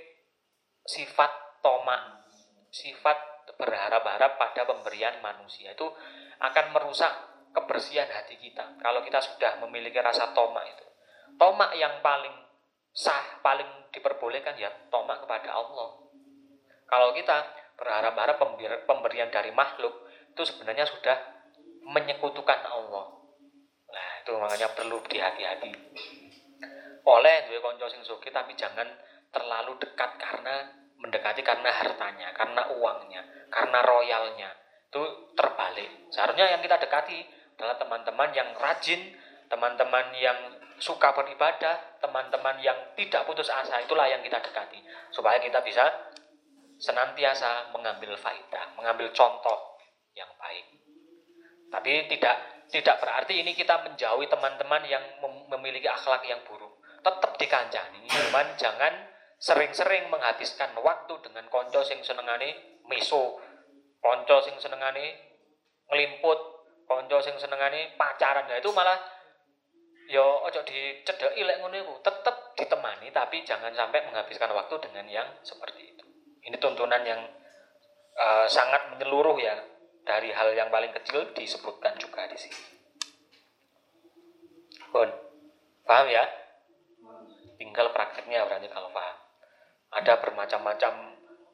sifat 0.87 1.63
tomak, 1.63 2.23
sifat 2.71 3.19
berharap-harap 3.59 4.39
pada 4.39 4.63
pemberian 4.67 5.19
manusia. 5.19 5.75
Itu 5.75 5.91
akan 6.39 6.75
merusak 6.75 7.11
kebersihan 7.55 8.11
hati 8.11 8.39
kita. 8.39 8.79
Kalau 8.79 9.03
kita 9.03 9.19
sudah 9.23 9.59
memiliki 9.67 9.99
rasa 9.99 10.31
tomak 10.35 10.67
itu. 10.67 10.87
Tomak 11.39 11.75
yang 11.79 12.03
paling 12.03 12.33
sah, 12.93 13.41
paling 13.41 13.67
diperbolehkan 13.93 14.57
ya 14.61 14.69
tomak 14.93 15.25
kepada 15.25 15.53
Allah. 15.53 15.97
Kalau 16.89 17.17
kita 17.17 17.37
berharap-harap 17.77 18.37
pemberian 18.85 19.33
dari 19.33 19.49
makhluk, 19.53 20.05
itu 20.33 20.43
sebenarnya 20.45 20.85
sudah 20.85 21.17
menyekutukan 21.89 22.61
Allah. 22.69 23.17
Nah, 23.93 24.09
itu 24.25 24.33
makanya 24.37 24.69
perlu 24.77 25.01
dihati-hati. 25.05 25.73
Oleh 27.03 27.37
dua 27.51 27.59
konco 27.59 27.91
sing 27.91 28.07
suki 28.07 28.31
tapi 28.31 28.55
jangan 28.55 28.87
terlalu 29.35 29.75
dekat 29.83 30.21
karena 30.21 30.71
mendekati 31.03 31.43
karena 31.43 31.73
hartanya, 31.75 32.31
karena 32.31 32.63
uangnya, 32.79 33.51
karena 33.51 33.79
royalnya 33.83 34.51
itu 34.93 35.03
terbalik. 35.35 36.13
Seharusnya 36.15 36.53
yang 36.53 36.63
kita 36.63 36.79
dekati 36.79 37.19
adalah 37.59 37.75
teman-teman 37.81 38.31
yang 38.37 38.55
rajin, 38.55 39.17
teman-teman 39.51 40.15
yang 40.15 40.39
suka 40.83 41.15
beribadah, 41.15 42.03
teman-teman 42.03 42.59
yang 42.59 42.75
tidak 42.99 43.23
putus 43.23 43.47
asa, 43.47 43.79
itulah 43.79 44.11
yang 44.11 44.19
kita 44.27 44.43
dekati. 44.43 44.83
Supaya 45.15 45.39
kita 45.39 45.63
bisa 45.63 45.87
senantiasa 46.83 47.71
mengambil 47.71 48.19
faedah, 48.19 48.75
mengambil 48.75 49.15
contoh 49.15 49.79
yang 50.19 50.27
baik. 50.35 50.67
Tapi 51.71 52.11
tidak 52.11 52.67
tidak 52.67 52.99
berarti 52.99 53.39
ini 53.39 53.55
kita 53.55 53.87
menjauhi 53.87 54.27
teman-teman 54.27 54.83
yang 54.91 55.05
memiliki 55.47 55.87
akhlak 55.87 56.27
yang 56.27 56.43
buruk. 56.43 56.83
Tetap 57.03 57.39
dikancani, 57.39 58.03
cuman 58.11 58.59
jangan 58.59 59.13
sering-sering 59.43 60.07
menghabiskan 60.07 60.71
waktu 60.79 61.15
dengan 61.27 61.47
konco 61.51 61.83
sing 61.83 61.99
senengane 62.07 62.79
miso 62.87 63.43
konco 63.99 64.39
sing 64.39 64.55
senengane 64.63 65.19
ngelimput 65.91 66.39
konco 66.87 67.19
sing 67.19 67.35
senengane 67.43 67.99
pacaran 67.99 68.47
nah 68.47 68.63
itu 68.63 68.71
malah 68.71 68.95
yo 70.11 70.43
ojo 70.47 70.61
dicedeki 70.67 71.43
lek 71.43 71.59
ngono 71.63 71.77
iku. 71.79 71.95
Tetep 72.03 72.57
ditemani 72.59 73.11
tapi 73.15 73.47
jangan 73.47 73.71
sampai 73.75 74.07
menghabiskan 74.09 74.51
waktu 74.55 74.75
dengan 74.83 75.07
yang 75.07 75.29
seperti 75.43 75.95
itu. 75.95 76.05
Ini 76.43 76.57
tuntunan 76.59 77.03
yang 77.07 77.23
uh, 78.19 78.47
sangat 78.49 78.95
menyeluruh 78.95 79.39
ya. 79.39 79.57
Dari 80.03 80.35
hal 80.35 80.51
yang 80.59 80.67
paling 80.67 80.91
kecil 80.91 81.31
disebutkan 81.31 81.95
juga 81.95 82.27
di 82.27 82.35
sini. 82.35 82.63
Bon, 84.91 85.07
paham 85.87 86.11
ya? 86.11 86.27
Tinggal 87.55 87.95
prakteknya 87.95 88.43
berarti 88.43 88.67
kalau 88.67 88.91
paham. 88.91 89.17
Ada 89.95 90.19
bermacam-macam 90.19 90.93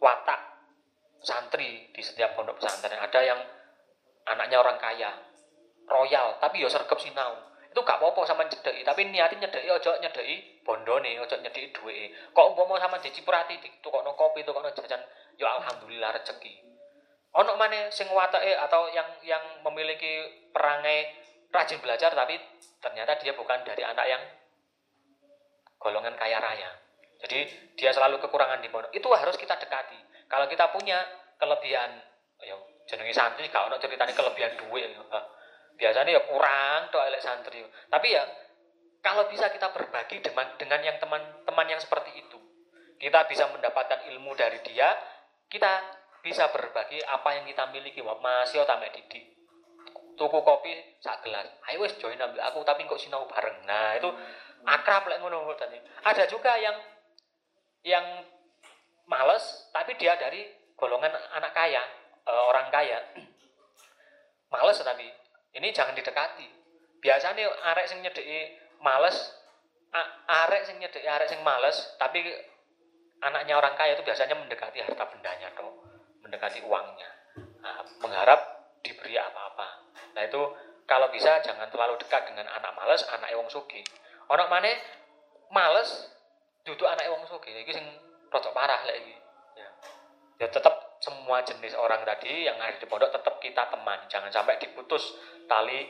watak 0.00 0.40
santri 1.20 1.92
di 1.92 2.00
setiap 2.00 2.40
pondok 2.40 2.56
pesantren. 2.56 2.96
Ada 2.96 3.20
yang 3.20 3.40
anaknya 4.32 4.60
orang 4.60 4.80
kaya 4.80 5.12
royal 5.88 6.36
tapi 6.38 6.60
yo 6.60 6.68
sergap 6.68 7.00
sinau 7.00 7.32
itu 7.78 7.86
gak 7.86 8.02
apa-apa 8.02 8.26
sama 8.26 8.42
nyedeki 8.42 8.82
tapi 8.82 9.06
niatin 9.06 9.38
nyedeki 9.38 9.70
ojo 9.70 10.02
nyedeki 10.02 10.66
bondone 10.66 11.14
ojo 11.22 11.38
nyedeki 11.38 11.70
duwe 11.70 12.10
kok 12.34 12.42
umpama 12.50 12.74
sama 12.82 12.98
dicipurati 12.98 13.54
tukokno 13.78 14.18
kopi 14.18 14.42
tukokno 14.42 14.66
jajan 14.74 14.98
yo 15.38 15.46
alhamdulillah 15.46 16.10
rezeki. 16.18 16.58
Ono 17.38 17.54
mana 17.54 17.86
sing 17.94 18.10
watake 18.10 18.50
atau 18.58 18.90
yang 18.90 19.06
yang 19.22 19.62
memiliki 19.62 20.26
perangai 20.50 21.06
rajin 21.54 21.78
belajar 21.78 22.10
tapi 22.10 22.34
ternyata 22.82 23.14
dia 23.22 23.30
bukan 23.38 23.62
dari 23.62 23.86
anak 23.86 24.06
yang 24.10 24.22
golongan 25.78 26.18
kaya 26.18 26.42
raya. 26.42 26.74
Jadi 27.22 27.46
dia 27.78 27.94
selalu 27.94 28.18
kekurangan 28.18 28.58
di 28.58 28.66
pondok. 28.74 28.90
Itu 28.90 29.06
harus 29.14 29.38
kita 29.38 29.54
dekati. 29.54 30.26
Kalau 30.26 30.50
kita 30.50 30.74
punya 30.74 30.98
kelebihan, 31.38 31.94
ya 32.42 32.58
jenenge 32.90 33.14
santri 33.14 33.46
gak 33.46 33.70
ono 33.70 33.78
ceritanya 33.78 34.14
kelebihan 34.18 34.58
duit. 34.58 34.90
Ya. 35.78 35.94
Biasanya 35.94 36.10
ya 36.18 36.22
kurang 36.26 36.90
tuh 36.90 36.98
elek 36.98 37.22
santri. 37.22 37.62
Tapi 37.62 38.08
ya 38.10 38.26
kalau 38.98 39.30
bisa 39.30 39.46
kita 39.54 39.70
berbagi 39.70 40.18
dengan 40.18 40.58
dengan 40.58 40.82
yang 40.82 40.98
teman-teman 40.98 41.66
yang 41.70 41.78
seperti 41.78 42.18
itu, 42.18 42.38
kita 42.98 43.30
bisa 43.30 43.46
mendapatkan 43.54 44.10
ilmu 44.10 44.34
dari 44.34 44.58
dia, 44.66 44.90
kita 45.46 45.70
bisa 46.20 46.50
berbagi 46.50 46.98
apa 47.06 47.38
yang 47.38 47.46
kita 47.46 47.70
miliki. 47.70 48.02
Wah, 48.02 48.18
masih 48.18 48.66
tamek 48.66 48.90
didik. 48.90 49.38
Tuku 50.18 50.38
kopi 50.42 50.98
sak 50.98 51.22
gelas. 51.22 51.46
Ayo 51.70 51.86
wes 51.86 51.94
join 52.02 52.18
ambil 52.18 52.42
aku 52.42 52.66
tapi 52.66 52.82
kok 52.90 52.98
sinau 52.98 53.22
bareng. 53.30 53.62
Nah, 53.62 53.94
itu 53.94 54.10
akrab 54.66 55.06
lek 55.06 55.22
ngono 55.22 55.46
Ada 56.02 56.26
juga 56.26 56.58
yang 56.58 56.74
yang 57.86 58.26
males 59.06 59.70
tapi 59.72 59.96
dia 59.96 60.18
dari 60.20 60.44
golongan 60.76 61.10
anak 61.32 61.52
kaya 61.56 61.80
e, 62.26 62.32
orang 62.32 62.68
kaya 62.68 62.98
males 64.52 64.76
tapi 64.84 65.08
ini 65.58 65.74
jangan 65.74 65.94
didekati. 65.98 66.46
Biasanya 66.98 67.46
arek 67.74 67.86
sing 67.90 67.98
nyedeki 68.02 68.58
males 68.82 69.14
arek 70.26 70.62
sing 70.66 70.78
nyedeki 70.78 71.06
arek 71.06 71.28
sing 71.30 71.40
males 71.42 71.98
tapi 71.98 72.22
anaknya 73.18 73.58
orang 73.58 73.74
kaya 73.74 73.98
itu 73.98 74.06
biasanya 74.06 74.38
mendekati 74.38 74.78
harta 74.78 75.04
bendanya 75.10 75.50
toh 75.58 75.74
mendekati 76.22 76.62
uangnya. 76.62 77.10
Nah, 77.58 77.82
mengharap 78.02 78.40
diberi 78.82 79.18
apa-apa. 79.18 79.66
Nah 80.14 80.22
itu 80.22 80.42
kalau 80.88 81.12
bisa 81.12 81.44
jangan 81.44 81.68
terlalu 81.68 82.00
dekat 82.00 82.24
dengan 82.32 82.48
anak 82.48 82.72
males 82.72 83.04
anak 83.12 83.28
wong 83.36 83.52
sugi 83.52 83.84
orang 84.32 84.48
mana 84.48 84.72
males 85.52 86.08
duduk 86.64 86.88
anak 86.88 87.04
wong 87.12 87.28
sugi 87.28 87.52
iki 87.52 87.76
sing 87.76 87.84
rotok 88.32 88.56
parah 88.56 88.80
lagi 88.88 89.12
ya. 89.52 89.68
ya 90.40 90.46
tetap 90.48 90.77
semua 91.08 91.40
jenis 91.40 91.72
orang 91.72 92.04
tadi 92.04 92.44
yang 92.44 92.60
ada 92.60 92.76
di 92.76 92.84
pondok 92.84 93.08
tetap 93.08 93.40
kita 93.40 93.64
teman. 93.72 94.04
Jangan 94.12 94.28
sampai 94.28 94.60
diputus 94.60 95.16
tali 95.48 95.88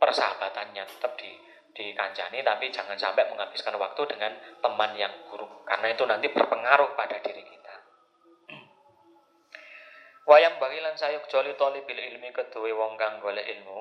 persahabatannya 0.00 0.88
tetap 0.88 1.12
di 1.20 1.28
dikancani 1.76 2.40
tapi 2.40 2.72
jangan 2.72 2.96
sampai 2.96 3.28
menghabiskan 3.28 3.76
waktu 3.76 4.00
dengan 4.08 4.32
teman 4.64 4.96
yang 4.96 5.12
buruk 5.28 5.68
karena 5.68 5.92
itu 5.92 6.08
nanti 6.08 6.32
berpengaruh 6.32 6.96
pada 6.96 7.20
diri 7.20 7.44
kita. 7.44 7.74
Wayang 10.32 10.56
bagilan 10.56 10.96
sayuk 10.96 11.28
joli 11.28 11.52
toli 11.60 11.84
bil 11.84 12.00
ilmi 12.00 12.32
kedua 12.32 12.72
wong 12.72 12.96
kang 12.96 13.20
ilmu. 13.20 13.80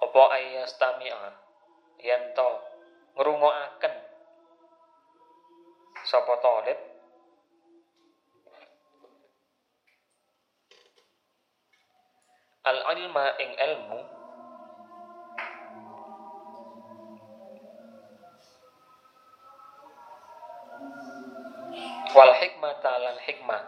Apa 0.00 0.22
ayastami'an? 0.40 1.34
Yen 2.00 2.32
to 2.32 2.50
ngrungokaken 3.20 4.03
sapa 6.04 6.36
talib? 6.40 6.78
Al 12.64 12.80
ilma 12.96 13.26
ing 13.40 13.50
ilmu. 13.60 14.00
Wal 22.14 22.32
hikmata 22.38 22.92
lan 23.02 23.16
hikmah. 23.20 23.62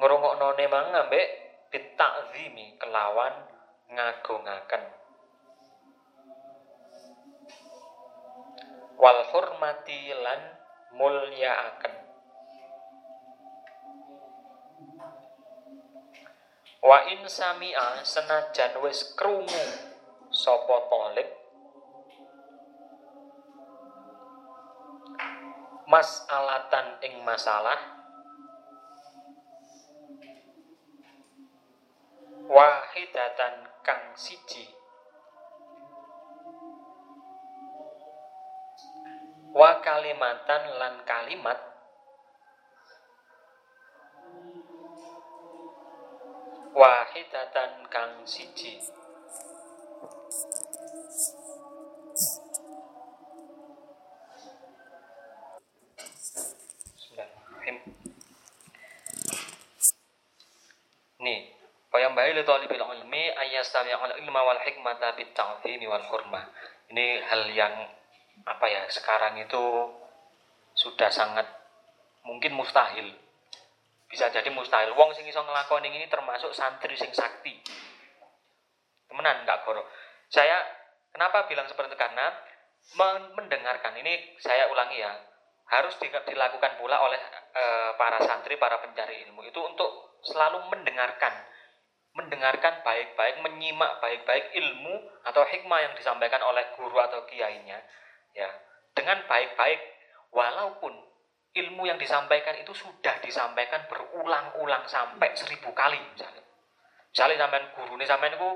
Ngrungokno 0.00 0.48
mang 0.68 0.94
ambek 0.94 1.26
bitakzimi 1.72 2.76
kelawan 2.76 3.34
ngagungaken 3.90 4.82
wal 9.00 9.24
hormati 9.32 10.12
lan 10.12 10.40
mulyaaken. 10.92 11.94
Wa 16.80 17.08
in 17.08 17.24
sami'a 17.24 18.04
senajan 18.04 18.80
wis 18.84 19.16
krungu 19.16 19.64
sapa 20.32 20.76
talib 20.88 21.28
masalatan 25.90 27.02
ing 27.02 27.20
masalah 27.26 27.76
wahidatan 32.46 33.68
kang 33.82 34.14
siji 34.14 34.79
wa 39.50 39.82
kalimatan 39.82 40.62
lan 40.78 40.94
kalimat. 41.06 41.58
Wahidatan 46.70 47.82
kang 47.90 48.22
siji. 48.22 48.78
Nih, 61.20 61.52
Fayambahi 61.90 62.32
li 62.32 62.46
talibil 62.46 62.80
ilmi 62.80 63.34
ayyastawi 63.34 63.92
al 63.92 64.14
ilma 64.22 64.40
wal 64.46 64.62
hikmata 64.62 65.12
bit 65.18 65.34
ta'zimi 65.34 65.90
wal 65.90 66.06
hurmah. 66.06 66.48
Ini 66.88 67.18
hal 67.26 67.50
yang 67.50 67.74
apa 68.50 68.66
ya 68.66 68.82
sekarang 68.90 69.38
itu 69.38 69.62
sudah 70.74 71.10
sangat 71.12 71.46
mungkin 72.26 72.54
mustahil. 72.58 73.14
Bisa 74.10 74.26
jadi 74.34 74.50
mustahil. 74.50 74.90
Wong 74.98 75.14
sing 75.14 75.22
iso 75.30 75.38
ngelakoni 75.38 75.86
ini 75.86 76.10
termasuk 76.10 76.50
santri 76.50 76.98
sing 76.98 77.14
sakti. 77.14 77.54
Temenan 79.06 79.46
enggak 79.46 79.62
koro 79.62 79.86
saya 80.30 80.62
kenapa 81.10 81.50
bilang 81.50 81.66
seperti 81.66 81.90
itu? 81.90 81.98
Karena 81.98 82.30
mendengarkan 83.34 83.98
ini 83.98 84.38
saya 84.38 84.70
ulangi 84.70 85.02
ya 85.02 85.10
harus 85.70 85.94
dilakukan 86.02 86.78
pula 86.78 87.02
oleh 87.02 87.18
e, 87.54 87.64
para 87.98 88.18
santri 88.22 88.54
para 88.54 88.78
pencari 88.78 89.26
ilmu. 89.26 89.42
Itu 89.50 89.58
untuk 89.58 90.22
selalu 90.22 90.70
mendengarkan. 90.70 91.34
Mendengarkan 92.10 92.82
baik-baik 92.82 93.42
menyimak 93.42 94.02
baik-baik 94.02 94.54
ilmu 94.54 94.98
atau 95.26 95.46
hikmah 95.46 95.78
yang 95.78 95.94
disampaikan 95.94 96.42
oleh 96.42 96.74
guru 96.74 96.98
atau 96.98 97.22
kiainya 97.26 97.78
ya. 98.36 98.48
Dengan 98.94 99.22
baik-baik 99.26 99.80
walaupun 100.30 100.92
ilmu 101.50 101.82
yang 101.86 101.98
disampaikan 101.98 102.54
itu 102.58 102.70
sudah 102.70 103.18
disampaikan 103.22 103.86
berulang-ulang 103.90 104.86
sampai 104.86 105.34
seribu 105.34 105.74
kali 105.74 105.98
misalnya. 106.14 106.42
Misalnya 107.10 107.36
sampean 107.46 107.64
guru 107.74 107.98
nih 107.98 108.06
sampean 108.06 108.38
itu 108.38 108.50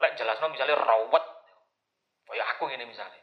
lek 0.00 0.16
jelasno 0.16 0.48
misalnya 0.48 0.80
rawat 0.80 1.24
oh 2.30 2.34
ya 2.34 2.44
aku 2.56 2.72
ini 2.72 2.88
misalnya. 2.88 3.20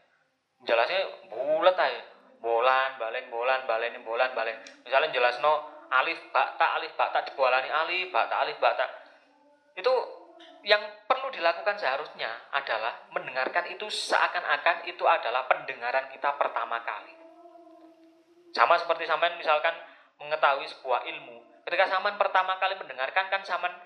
Jelasnya 0.66 1.30
bulat 1.34 1.78
aja 1.78 2.02
bolan 2.38 3.02
balen 3.02 3.26
bolan 3.34 3.66
balen 3.66 3.94
bolan 4.06 4.30
balen. 4.38 4.58
Misalnya 4.86 5.10
jelasno 5.10 5.66
alif 5.90 6.20
bakta 6.30 6.78
alif 6.78 6.94
bakta 6.94 7.26
dibolani 7.26 7.70
alif 7.72 8.14
bakta 8.14 8.36
alif 8.44 8.58
bakta 8.62 8.86
itu 9.78 9.94
yang 10.66 10.82
dilakukan 11.38 11.78
seharusnya 11.78 12.34
adalah 12.50 13.06
mendengarkan 13.14 13.70
itu 13.70 13.86
seakan-akan 13.86 14.90
itu 14.90 15.06
adalah 15.06 15.46
pendengaran 15.46 16.10
kita 16.10 16.34
pertama 16.34 16.82
kali. 16.82 17.14
Sama 18.58 18.74
seperti 18.82 19.06
sampean 19.06 19.38
misalkan 19.38 19.78
mengetahui 20.18 20.66
sebuah 20.66 21.06
ilmu. 21.06 21.62
Ketika 21.70 21.86
sampean 21.86 22.18
pertama 22.18 22.58
kali 22.58 22.74
mendengarkan 22.82 23.30
kan 23.30 23.46
sampean 23.46 23.78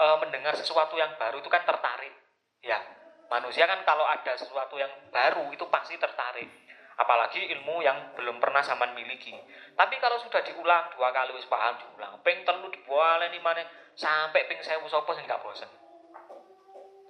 e, 0.00 0.04
mendengar 0.24 0.56
sesuatu 0.56 0.96
yang 0.96 1.12
baru 1.20 1.44
itu 1.44 1.52
kan 1.52 1.60
tertarik. 1.68 2.16
Ya, 2.64 2.80
manusia 3.28 3.68
kan 3.68 3.84
kalau 3.84 4.08
ada 4.08 4.32
sesuatu 4.40 4.80
yang 4.80 4.90
baru 5.12 5.52
itu 5.52 5.68
pasti 5.68 6.00
tertarik. 6.00 6.48
Apalagi 6.96 7.52
ilmu 7.52 7.84
yang 7.84 8.16
belum 8.16 8.40
pernah 8.40 8.64
sampean 8.64 8.96
miliki. 8.96 9.36
Tapi 9.76 10.00
kalau 10.00 10.16
sudah 10.24 10.40
diulang 10.40 10.88
dua 10.96 11.12
kali 11.12 11.36
wis 11.36 11.44
paham 11.52 11.76
diulang, 11.76 12.16
peng 12.24 12.48
telu 12.48 12.72
dibualeni 12.72 13.36
mana 13.44 13.60
sampai 13.92 14.48
ping 14.48 14.64
sewu 14.64 14.88
sapa 14.88 15.12
sing 15.12 15.28
gak. 15.28 15.81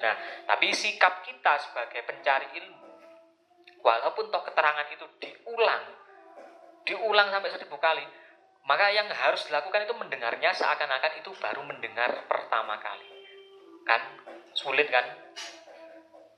Nah, 0.02 0.14
tapi 0.50 0.74
sikap 0.74 1.22
kita 1.22 1.62
sebagai 1.62 2.02
pencari 2.02 2.50
ilmu, 2.58 2.90
walaupun 3.86 4.34
toh 4.34 4.42
keterangan 4.42 4.90
itu 4.90 5.06
diulang, 5.22 5.84
diulang 6.82 7.30
sampai 7.30 7.54
seribu 7.54 7.78
kali, 7.78 8.02
maka 8.66 8.90
yang 8.90 9.06
harus 9.06 9.46
dilakukan 9.46 9.86
itu 9.86 9.94
mendengarnya 9.94 10.50
seakan-akan 10.58 11.22
itu 11.22 11.30
baru 11.38 11.62
mendengar 11.62 12.26
pertama 12.26 12.82
kali. 12.82 13.06
Kan 13.86 14.02
sulit 14.58 14.90
kan? 14.90 15.06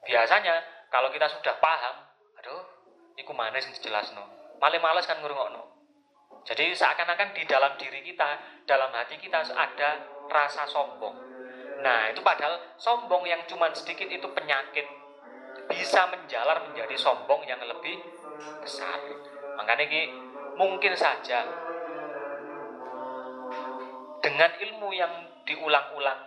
Biasanya 0.05 0.61
kalau 0.93 1.09
kita 1.09 1.25
sudah 1.33 1.57
paham, 1.57 2.05
aduh, 2.45 2.69
iku 3.17 3.33
mana 3.33 3.57
sih 3.65 3.73
jelas 3.81 4.13
no. 4.13 4.29
Malah 4.61 4.81
males 4.81 5.09
kan 5.09 5.25
ngurungokno. 5.25 5.73
Jadi 6.45 6.77
seakan-akan 6.77 7.33
di 7.33 7.49
dalam 7.49 7.81
diri 7.81 8.05
kita, 8.05 8.61
dalam 8.69 8.93
hati 8.93 9.17
kita 9.17 9.41
ada 9.57 10.05
rasa 10.29 10.69
sombong 10.69 11.34
Nah, 11.85 12.09
itu 12.09 12.25
padahal 12.25 12.57
sombong 12.81 13.29
yang 13.29 13.45
cuma 13.45 13.69
sedikit 13.77 14.09
itu 14.09 14.25
penyakit 14.33 14.89
bisa 15.69 16.09
menjalar 16.09 16.65
menjadi 16.65 16.97
sombong 16.97 17.45
yang 17.45 17.61
lebih 17.61 18.01
besar. 18.65 18.97
Makanya 19.61 19.85
ini 19.85 20.03
mungkin 20.57 20.97
saja 20.97 21.45
dengan 24.25 24.51
ilmu 24.57 24.89
yang 24.97 25.13
diulang-ulang 25.45 26.21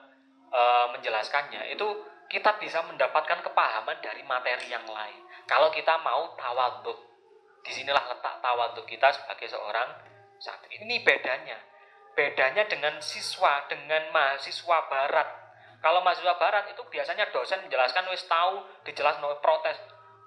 e, 0.53 0.61
menjelaskannya 0.93 1.73
itu 1.73 1.87
kita 2.29 2.61
bisa 2.61 2.85
mendapatkan 2.85 3.41
kepahaman 3.41 3.97
dari 3.97 4.21
materi 4.29 4.69
yang 4.69 4.85
lain. 4.85 5.25
Kalau 5.49 5.73
kita 5.73 5.97
mau 6.05 6.37
tawaduk, 6.37 7.01
di 7.65 7.73
sinilah 7.73 8.13
letak 8.13 8.45
tawaduk 8.45 8.85
kita 8.85 9.09
sebagai 9.09 9.49
seorang 9.49 9.89
santri. 10.37 10.77
Ini 10.77 11.01
bedanya. 11.01 11.57
Bedanya 12.13 12.67
dengan 12.69 12.99
siswa, 12.99 13.65
dengan 13.71 14.11
mahasiswa 14.11 14.77
barat 14.91 15.46
kalau 15.77 16.01
mahasiswa 16.01 16.33
barat 16.41 16.65
itu 16.73 16.81
biasanya 16.89 17.29
dosen 17.29 17.61
menjelaskan 17.61 18.09
wis 18.09 18.25
tahu, 18.25 18.65
dijelaskan 18.81 19.21
protes. 19.41 19.77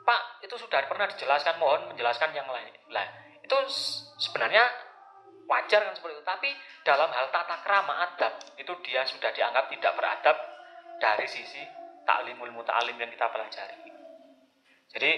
Pak, 0.07 0.47
itu 0.47 0.55
sudah 0.57 0.87
pernah 0.87 1.11
dijelaskan, 1.11 1.59
mohon 1.59 1.91
menjelaskan 1.91 2.31
yang 2.33 2.47
lain. 2.47 2.71
Lah, 2.95 3.07
itu 3.43 3.57
sebenarnya 4.23 4.63
wajar 5.51 5.91
kan 5.91 5.95
seperti 5.99 6.23
itu. 6.23 6.25
Tapi 6.25 6.51
dalam 6.87 7.11
hal 7.11 7.35
tata 7.35 7.61
krama 7.67 7.95
adab, 8.09 8.39
itu 8.57 8.73
dia 8.87 9.03
sudah 9.05 9.35
dianggap 9.35 9.67
tidak 9.69 9.93
beradab 9.99 10.37
dari 11.03 11.27
sisi 11.27 11.61
taklimul 12.07 12.55
muta'alim 12.55 12.95
yang 12.95 13.11
kita 13.11 13.27
pelajari. 13.29 13.91
Jadi, 14.91 15.13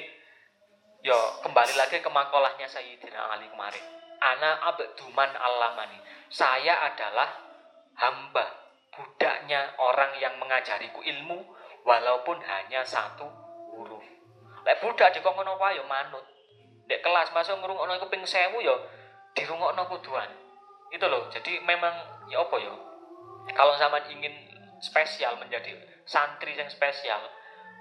yo 1.05 1.17
kembali 1.45 1.75
lagi 1.77 2.01
ke 2.01 2.11
makolahnya 2.11 2.69
Sayyidina 2.69 3.37
Ali 3.37 3.49
kemarin. 3.53 3.85
Ana 4.23 4.65
abduman 4.71 5.33
alamani. 5.35 5.99
Saya 6.33 6.89
adalah 6.89 7.29
hamba 7.99 8.62
budaknya 8.93 9.73
orang 9.81 10.13
yang 10.21 10.37
mengajariku 10.37 11.01
ilmu 11.01 11.41
walaupun 11.83 12.39
hanya 12.45 12.85
satu 12.85 13.25
huruf. 13.73 14.05
Lek 14.63 14.79
budak 14.79 15.17
dikongkon 15.17 15.49
apa 15.49 15.75
ya 15.75 15.83
manut. 15.89 16.23
Dek 16.87 17.01
kelas 17.03 17.33
masuk 17.33 17.59
ngrungokno 17.59 17.99
iku 17.99 18.07
ping 18.13 18.23
1000 18.23 18.53
ya 18.63 18.77
dirungokno 19.35 19.83
kuduan. 19.89 20.29
Itu 20.93 21.09
loh. 21.09 21.27
Jadi 21.33 21.59
memang 21.65 21.95
ya 22.29 22.45
apa 22.45 22.57
ya? 22.61 22.75
Kalau 23.57 23.75
zaman 23.75 24.07
ingin 24.13 24.33
spesial 24.79 25.35
menjadi 25.41 25.75
santri 26.07 26.55
yang 26.55 26.69
spesial, 26.69 27.19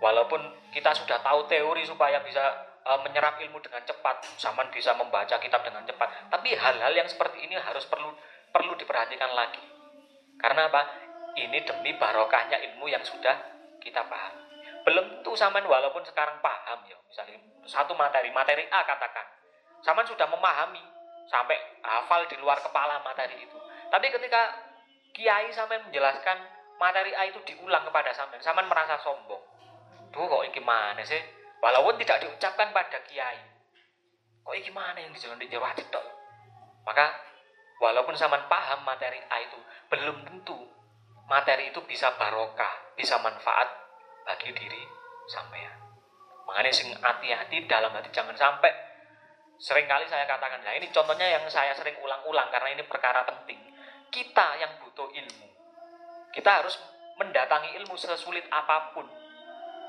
walaupun 0.02 0.42
kita 0.74 0.96
sudah 0.96 1.22
tahu 1.22 1.46
teori 1.46 1.86
supaya 1.86 2.24
bisa 2.26 2.42
uh, 2.88 3.00
menyerap 3.06 3.38
ilmu 3.38 3.62
dengan 3.62 3.84
cepat, 3.86 4.26
zaman 4.42 4.70
bisa 4.74 4.96
membaca 4.98 5.38
kitab 5.38 5.62
dengan 5.62 5.86
cepat. 5.86 6.32
Tapi 6.34 6.56
hal-hal 6.58 6.94
yang 6.96 7.06
seperti 7.06 7.46
ini 7.46 7.58
harus 7.60 7.86
perlu 7.86 8.10
perlu 8.50 8.74
diperhatikan 8.80 9.32
lagi. 9.38 9.62
Karena 10.42 10.68
apa? 10.68 10.82
Ini 11.32 11.64
demi 11.64 11.96
barokahnya 11.96 12.60
ilmu 12.72 12.92
yang 12.92 13.04
sudah 13.04 13.36
kita 13.80 14.04
paham. 14.08 14.36
Belum 14.84 15.06
tentu 15.18 15.32
saman 15.38 15.64
walaupun 15.64 16.04
sekarang 16.04 16.42
paham 16.44 16.84
ya. 16.90 16.98
Misalnya 17.08 17.40
satu 17.64 17.94
materi, 17.96 18.34
materi 18.34 18.68
A 18.68 18.84
katakan. 18.84 19.26
Saman 19.82 20.06
sudah 20.06 20.28
memahami 20.30 20.82
sampai 21.30 21.58
hafal 21.82 22.28
di 22.28 22.36
luar 22.42 22.60
kepala 22.60 23.02
materi 23.02 23.40
itu. 23.40 23.58
Tapi 23.90 24.08
ketika 24.12 24.42
kiai 25.16 25.50
saman 25.54 25.88
menjelaskan 25.88 26.38
materi 26.82 27.14
A 27.16 27.30
itu 27.30 27.40
diulang 27.46 27.86
kepada 27.88 28.12
saman, 28.12 28.42
saman 28.42 28.66
merasa 28.68 28.98
sombong. 29.00 29.42
Duh 30.12 30.28
kok 30.28 30.44
ini 30.44 30.52
gimana 30.52 31.00
sih? 31.08 31.20
Walaupun 31.62 31.96
tidak 32.02 32.26
diucapkan 32.26 32.74
pada 32.74 33.00
kiai. 33.08 33.40
Kok 34.42 34.54
ini 34.58 34.66
gimana 34.66 34.98
yang 34.98 35.14
dijelaskan 35.14 35.40
di 35.40 35.48
Jawa? 35.48 35.72
Maka 36.82 37.06
walaupun 37.78 38.18
saman 38.18 38.50
paham 38.50 38.82
materi 38.82 39.22
A 39.30 39.38
itu, 39.46 39.60
belum 39.94 40.26
tentu 40.26 40.58
materi 41.30 41.70
itu 41.70 41.82
bisa 41.86 42.14
barokah, 42.18 42.96
bisa 42.98 43.18
manfaat 43.22 43.70
bagi 44.26 44.54
diri 44.54 44.84
sampean. 45.30 45.78
Makanya 46.48 46.72
sing 46.74 46.92
hati-hati 46.96 47.66
dalam 47.66 47.94
hati 47.94 48.10
jangan 48.12 48.36
sampai. 48.36 48.72
Sering 49.62 49.86
kali 49.86 50.10
saya 50.10 50.26
katakan, 50.26 50.66
nah 50.66 50.74
ini 50.74 50.90
contohnya 50.90 51.38
yang 51.38 51.46
saya 51.46 51.78
sering 51.78 51.94
ulang-ulang 52.02 52.50
karena 52.50 52.74
ini 52.74 52.84
perkara 52.90 53.22
penting. 53.24 53.62
Kita 54.10 54.58
yang 54.58 54.82
butuh 54.82 55.08
ilmu, 55.08 55.48
kita 56.34 56.50
harus 56.50 56.76
mendatangi 57.16 57.78
ilmu 57.78 57.94
sesulit 57.94 58.44
apa 58.50 58.92
pun. 58.92 59.06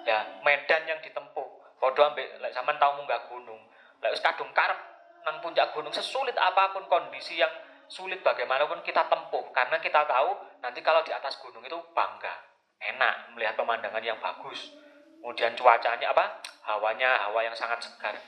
Ya 0.05 0.42
medan 0.45 0.85
yang 0.85 1.01
ditempuh. 1.01 1.49
Podo 1.81 2.01
ambek 2.05 2.38
lek 2.38 2.53
sampean 2.55 2.79
tau 2.79 2.95
munggah 3.01 3.27
gunung. 3.27 3.59
Lek 4.05 4.14
wis 4.14 4.23
kadung 4.23 4.51
karep 4.55 4.79
nang 5.23 5.38
puncak 5.38 5.71
gunung 5.75 5.95
sesulit 5.95 6.35
apa 6.35 6.75
pun 6.75 6.87
kondisi 6.90 7.38
yang 7.38 7.51
sulit 7.88 8.21
bagaimanapun 8.21 8.83
kita 8.87 9.07
tempuh. 9.07 9.51
Karena 9.51 9.79
kita 9.79 10.07
tahu 10.07 10.61
nanti 10.62 10.83
kalau 10.83 11.03
di 11.03 11.11
atas 11.11 11.38
gunung 11.42 11.62
itu 11.64 11.79
bangga 11.95 12.53
enak 12.83 13.35
melihat 13.35 13.55
pemandangan 13.55 14.03
yang 14.03 14.18
bagus. 14.18 14.75
Kemudian 15.23 15.55
cuacanya 15.55 16.11
apa? 16.11 16.42
Hawanya 16.66 17.31
hawa 17.31 17.47
yang 17.47 17.55
sangat 17.55 17.79
segar. 17.87 18.18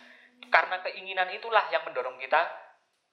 Karena 0.47 0.79
keinginan 0.87 1.27
itulah 1.35 1.67
yang 1.75 1.83
mendorong 1.83 2.15
kita 2.23 2.39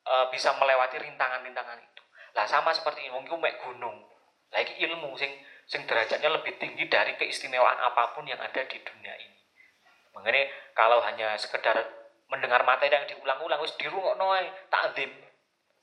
e, 0.06 0.13
bisa 0.30 0.54
melewati 0.62 1.01
rintangan-rintangan 1.01 1.82
itu. 1.82 2.04
Lah 2.38 2.45
sama 2.45 2.69
seperti 2.69 3.10
ini 3.10 3.12
mungkin 3.13 3.41
mek 3.41 3.58
gunung. 3.65 4.06
Lagi 4.54 4.77
ilmu 4.86 5.17
sing 5.17 5.34
sing 5.65 5.88
derajatnya 5.89 6.30
lebih 6.30 6.62
tinggi 6.62 6.86
dari 6.86 7.17
keistimewaan 7.17 7.80
apa 7.82 8.13
pun 8.13 8.27
yang 8.30 8.38
ada 8.38 8.62
di 8.69 8.77
dunia 8.77 9.15
ini. 9.17 9.39
Mengenai 10.13 10.75
kalau 10.77 11.01
hanya 11.01 11.34
sekedar 11.39 11.82
mendengar 12.30 12.62
materi 12.62 12.93
yang 12.93 13.08
diulang-ulang 13.10 13.60
wis 13.65 13.73
dirungokno 13.82 14.30
ae 14.38 14.45
takdim. 14.69 15.10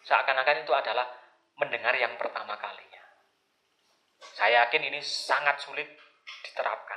Seakan-akan 0.08 0.64
itu 0.64 0.72
adalah 0.72 1.04
mendengar 1.60 1.92
yang 1.92 2.16
pertama 2.16 2.56
kalinya. 2.56 3.04
Saya 4.40 4.64
yakin 4.64 4.88
ini 4.88 5.04
sangat 5.04 5.60
sulit 5.60 5.84
diterapkan. 6.48 6.96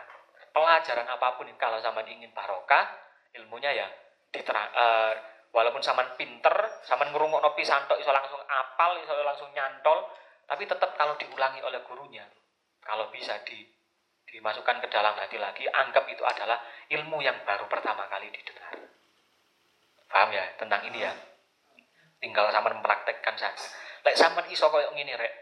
Pelajaran 0.55 1.07
apa 1.11 1.35
pun 1.35 1.47
kalau 1.59 1.83
zaman 1.83 2.07
ingin 2.07 2.31
barokah, 2.31 2.87
ilmunya 3.35 3.71
ya 3.75 3.87
diterap 4.31 4.71
uh, 4.71 5.13
walaupun 5.51 5.83
zaman 5.83 6.15
pinter, 6.15 6.55
zaman 6.87 7.11
ngrungokno 7.11 7.51
pisantok 7.55 7.99
iso 7.99 8.15
langsung 8.15 8.39
apal, 8.47 8.95
iso 9.03 9.11
langsung 9.11 9.51
nyantol, 9.51 10.07
tapi 10.47 10.63
tetap 10.63 10.95
kalau 10.95 11.19
diulangi 11.19 11.59
oleh 11.63 11.83
gurunya, 11.83 12.23
kalau 12.79 13.11
bisa 13.11 13.43
di 13.43 13.67
dimasukkan 14.31 14.79
ke 14.79 14.87
dalam 14.87 15.11
hati 15.19 15.35
lagi, 15.35 15.67
anggap 15.67 16.07
itu 16.07 16.23
adalah 16.23 16.63
ilmu 16.87 17.19
yang 17.19 17.35
baru 17.43 17.67
pertama 17.67 18.07
kali 18.07 18.31
didengar. 18.31 18.79
Paham 20.07 20.31
ya 20.31 20.55
tentang 20.55 20.87
ini 20.87 21.03
ya? 21.03 21.11
Tinggal 22.21 22.53
sama 22.53 22.69
mempraktekkan 22.69 23.35
saja. 23.35 23.65
Lek 24.05 24.15
sampean 24.15 24.45
iso 24.53 24.69
koyo 24.69 24.93
ngene 24.93 25.17
rek. 25.17 25.33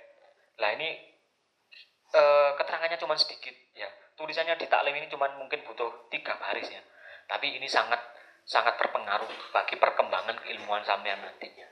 Lah 0.64 0.72
ini 0.80 0.96
e, 2.10 2.22
keterangannya 2.56 2.96
cuma 2.96 3.20
sedikit 3.20 3.54
ya. 3.76 3.88
Tulisannya 4.16 4.56
di 4.56 4.68
taklim 4.72 4.96
ini 4.96 5.12
cuma 5.12 5.28
mungkin 5.36 5.60
butuh 5.68 6.08
tiga 6.08 6.40
baris 6.40 6.72
ya. 6.72 6.80
Tapi 7.28 7.60
ini 7.60 7.68
sangat 7.68 8.00
sangat 8.48 8.80
berpengaruh 8.80 9.30
bagi 9.52 9.76
perkembangan 9.76 10.40
keilmuan 10.42 10.82
sampean 10.88 11.20
nantinya. 11.20 11.68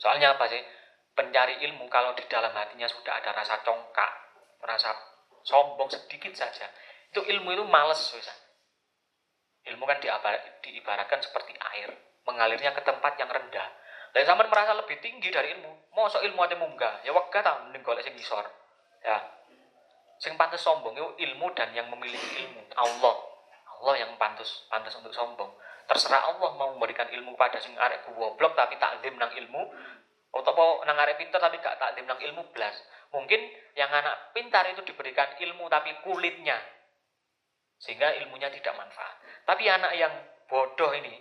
Soalnya 0.00 0.34
apa 0.34 0.48
sih? 0.48 0.60
Pencari 1.16 1.64
ilmu 1.64 1.88
kalau 1.88 2.12
di 2.12 2.24
dalam 2.28 2.52
hatinya 2.52 2.84
sudah 2.84 3.16
ada 3.16 3.32
rasa 3.32 3.64
congkak, 3.64 4.12
merasa 4.60 4.92
sombong 5.46 5.86
sedikit 5.86 6.34
saja 6.34 6.66
itu 7.14 7.22
ilmu 7.22 7.54
itu 7.54 7.64
males 7.64 8.02
bisa 8.10 8.34
ilmu 9.70 9.86
kan 9.86 10.02
diibaratkan 10.60 11.22
seperti 11.22 11.54
air 11.74 11.94
mengalirnya 12.26 12.74
ke 12.74 12.82
tempat 12.82 13.14
yang 13.16 13.30
rendah 13.30 13.70
dan 14.16 14.24
zaman 14.24 14.48
merasa 14.48 14.72
lebih 14.72 14.96
tinggi 15.04 15.28
dari 15.28 15.52
ilmu 15.52 15.92
mau 15.92 16.08
so 16.08 16.24
ilmu 16.24 16.40
aja 16.40 16.56
munggah? 16.56 17.04
Ya 17.04 17.12
wagah 17.12 17.44
tau 17.44 17.68
mending 17.68 17.84
golek 17.84 18.00
sing 18.00 18.16
isor 18.16 18.48
ya. 19.04 19.20
Sing 20.16 20.40
pantas 20.40 20.64
sombong 20.64 20.96
itu 20.96 21.28
ilmu 21.28 21.52
dan 21.52 21.76
yang 21.76 21.92
memiliki 21.92 22.48
ilmu. 22.48 22.64
Allah. 22.80 23.16
Allah 23.76 23.94
yang 24.00 24.16
pantas 24.16 24.64
pantas 24.72 24.96
untuk 24.96 25.12
sombong. 25.12 25.52
Terserah 25.84 26.32
Allah 26.32 26.48
mau 26.56 26.72
memberikan 26.72 27.12
ilmu 27.12 27.36
pada 27.36 27.60
sing 27.60 27.76
arek 27.76 28.08
goblok 28.08 28.56
tapi 28.56 28.80
takdim 28.80 29.20
nang 29.20 29.36
ilmu 29.36 29.62
atau 30.32 30.80
nang 30.88 30.96
arek 30.96 31.20
pintar 31.20 31.36
tapi 31.36 31.60
gak 31.60 31.76
takdim 31.76 32.08
nang 32.08 32.16
ilmu 32.16 32.48
belas 32.56 32.72
Mungkin 33.12 33.40
yang 33.76 33.92
anak 33.92 34.32
pintar 34.32 34.66
itu 34.72 34.82
diberikan 34.82 35.36
ilmu 35.38 35.68
tapi 35.68 35.92
kulitnya. 36.02 36.56
Sehingga 37.76 38.16
ilmunya 38.24 38.48
tidak 38.48 38.72
manfaat. 38.74 39.20
Tapi 39.44 39.68
anak 39.68 39.92
yang 39.94 40.12
bodoh 40.48 40.90
ini, 40.96 41.16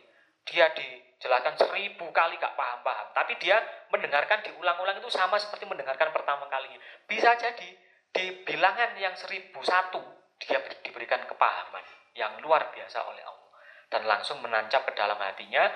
dia 0.45 0.69
dijelaskan 0.71 1.57
seribu 1.57 2.09
kali 2.13 2.37
gak 2.37 2.53
paham-paham. 2.53 3.11
Tapi 3.17 3.33
dia 3.41 3.57
mendengarkan 3.89 4.45
diulang-ulang 4.45 5.01
itu 5.01 5.09
sama 5.09 5.41
seperti 5.41 5.65
mendengarkan 5.65 6.13
pertama 6.13 6.45
kalinya. 6.47 6.77
Bisa 7.09 7.33
jadi 7.35 7.69
di 8.15 8.25
bilangan 8.45 8.95
yang 8.95 9.17
seribu 9.17 9.59
satu, 9.65 9.99
dia 10.39 10.61
diberikan 10.85 11.25
kepahaman 11.25 11.83
yang 12.15 12.39
luar 12.39 12.71
biasa 12.71 13.03
oleh 13.03 13.23
Allah. 13.25 13.51
Dan 13.89 14.01
langsung 14.07 14.39
menancap 14.39 14.85
ke 14.87 14.93
dalam 14.93 15.17
hatinya, 15.17 15.67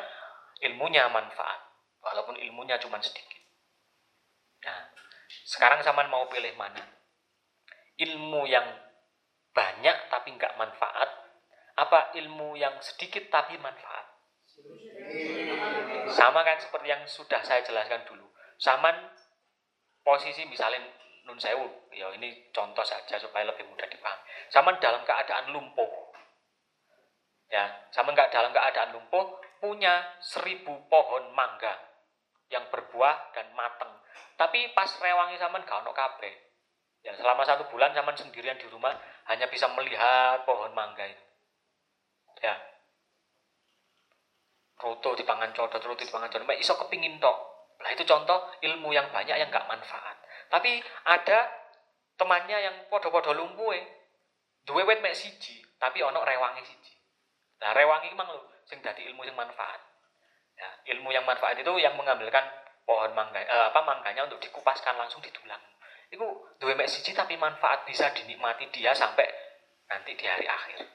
ilmunya 0.63 1.09
manfaat. 1.09 1.67
Walaupun 1.99 2.39
ilmunya 2.39 2.79
cuma 2.79 3.01
sedikit. 3.03 3.43
Nah, 4.63 4.91
sekarang 5.43 5.83
zaman 5.83 6.07
mau 6.07 6.31
pilih 6.31 6.55
mana? 6.55 6.79
Ilmu 7.99 8.47
yang 8.47 8.65
banyak 9.51 9.97
tapi 10.07 10.31
nggak 10.39 10.55
manfaat, 10.55 11.09
apa 11.75 12.15
ilmu 12.15 12.55
yang 12.55 12.79
sedikit 12.79 13.27
tapi 13.27 13.59
manfaat? 13.59 14.08
Sama 16.09 16.41
kan 16.41 16.57
seperti 16.57 16.87
yang 16.89 17.03
sudah 17.05 17.41
saya 17.45 17.61
jelaskan 17.61 18.05
dulu. 18.05 18.25
Saman 18.59 18.95
posisi 20.03 20.43
misalnya 20.49 20.83
nun 21.27 21.37
sewu, 21.37 21.67
ya 21.93 22.09
ini 22.17 22.49
contoh 22.49 22.81
saja 22.81 23.15
supaya 23.21 23.45
lebih 23.45 23.65
mudah 23.69 23.85
dipahami. 23.85 24.23
Saman 24.49 24.81
dalam 24.81 25.05
keadaan 25.05 25.53
lumpuh, 25.53 25.89
ya, 27.53 27.69
sama 27.93 28.17
nggak 28.17 28.33
dalam 28.33 28.49
keadaan 28.49 28.97
lumpuh 28.97 29.37
punya 29.61 30.17
seribu 30.19 30.89
pohon 30.89 31.29
mangga 31.37 31.77
yang 32.49 32.65
berbuah 32.73 33.29
dan 33.37 33.53
matang 33.53 33.99
tapi 34.39 34.71
pas 34.71 34.87
rewangi 35.03 35.35
zaman 35.35 35.67
gak 35.67 35.83
ono 35.83 35.91
kabeh. 35.91 36.31
Ya 37.03 37.11
selama 37.11 37.43
satu 37.43 37.67
bulan 37.67 37.91
zaman 37.91 38.15
sendirian 38.15 38.55
di 38.55 38.71
rumah 38.71 38.95
hanya 39.27 39.51
bisa 39.51 39.67
melihat 39.75 40.47
pohon 40.47 40.71
mangga 40.71 41.03
itu. 41.03 41.25
Ya. 42.39 42.55
Roto 44.79 45.11
di 45.15 45.27
pangan 45.27 45.51
codot, 45.51 45.83
roto 45.83 46.03
di 46.03 46.11
pangan 46.11 46.31
codot. 46.31 46.55
iso 46.55 46.79
kepingin 46.79 47.19
tok. 47.19 47.37
Lah 47.79 47.91
itu 47.91 48.03
contoh 48.07 48.51
ilmu 48.63 48.95
yang 48.95 49.11
banyak 49.11 49.35
yang 49.35 49.51
gak 49.51 49.67
manfaat. 49.67 50.15
Tapi 50.47 50.79
ada 51.07 51.47
temannya 52.15 52.57
yang 52.59 52.75
podo-podo 52.91 53.35
lumpuh 53.35 53.75
Duwe 54.67 54.85
wet 54.85 55.01
mek 55.01 55.17
siji, 55.17 55.65
tapi 55.81 56.03
ono 56.03 56.21
rewangi 56.21 56.61
siji. 56.61 56.93
Nah, 57.57 57.73
rewangi 57.73 58.13
mang 58.13 58.29
lho 58.29 58.53
sing 58.69 58.85
dadi 58.85 59.01
ilmu 59.09 59.25
yang 59.25 59.33
manfaat. 59.33 59.81
Ya, 60.53 60.69
ilmu 60.93 61.09
yang 61.09 61.25
manfaat 61.25 61.57
itu 61.57 61.73
yang 61.81 61.97
mengambilkan 61.97 62.43
pohon 62.89 63.13
mangga 63.13 63.37
eh, 63.37 63.65
apa 63.69 63.85
mangganya 63.85 64.25
untuk 64.25 64.41
dikupaskan 64.41 64.97
langsung 64.97 65.21
ditulang 65.21 65.61
itu 66.09 66.25
dua 66.57 66.73
mek 66.73 66.89
siji 66.89 67.13
tapi 67.13 67.37
manfaat 67.37 67.85
bisa 67.85 68.09
dinikmati 68.17 68.65
dia 68.73 68.97
sampai 68.97 69.29
nanti 69.85 70.17
di 70.17 70.25
hari 70.25 70.49
akhir 70.49 70.89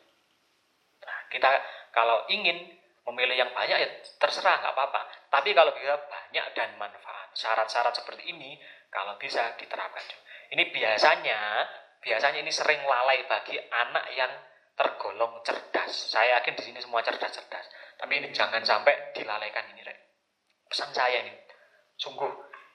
nah 1.07 1.19
kita 1.31 1.51
kalau 1.95 2.27
ingin 2.27 2.67
memilih 3.05 3.37
yang 3.37 3.51
banyak 3.53 3.79
ya 3.79 3.89
terserah 4.17 4.65
nggak 4.65 4.73
apa-apa 4.73 5.01
tapi 5.29 5.53
kalau 5.53 5.77
bisa 5.77 5.97
banyak 6.09 6.47
dan 6.57 6.73
manfaat 6.81 7.29
syarat-syarat 7.37 7.93
seperti 7.93 8.33
ini 8.33 8.57
kalau 8.89 9.21
bisa 9.21 9.53
diterapkan 9.61 10.03
ini 10.53 10.73
biasanya 10.73 11.69
biasanya 12.01 12.41
ini 12.41 12.53
sering 12.53 12.81
lalai 12.85 13.25
bagi 13.29 13.61
anak 13.61 14.09
yang 14.17 14.33
tergolong 14.75 15.45
cerdas 15.45 15.93
saya 16.11 16.41
yakin 16.41 16.57
di 16.57 16.63
sini 16.73 16.79
semua 16.81 17.05
cerdas-cerdas 17.05 17.67
tapi 18.01 18.19
ini 18.19 18.33
jangan 18.33 18.65
sampai 18.65 19.13
dilalaikan 19.13 19.69
ini 19.77 19.85
Rek. 19.85 19.99
pesan 20.67 20.91
saya 20.91 21.23
ini 21.23 21.45
Sungguh 21.99 22.31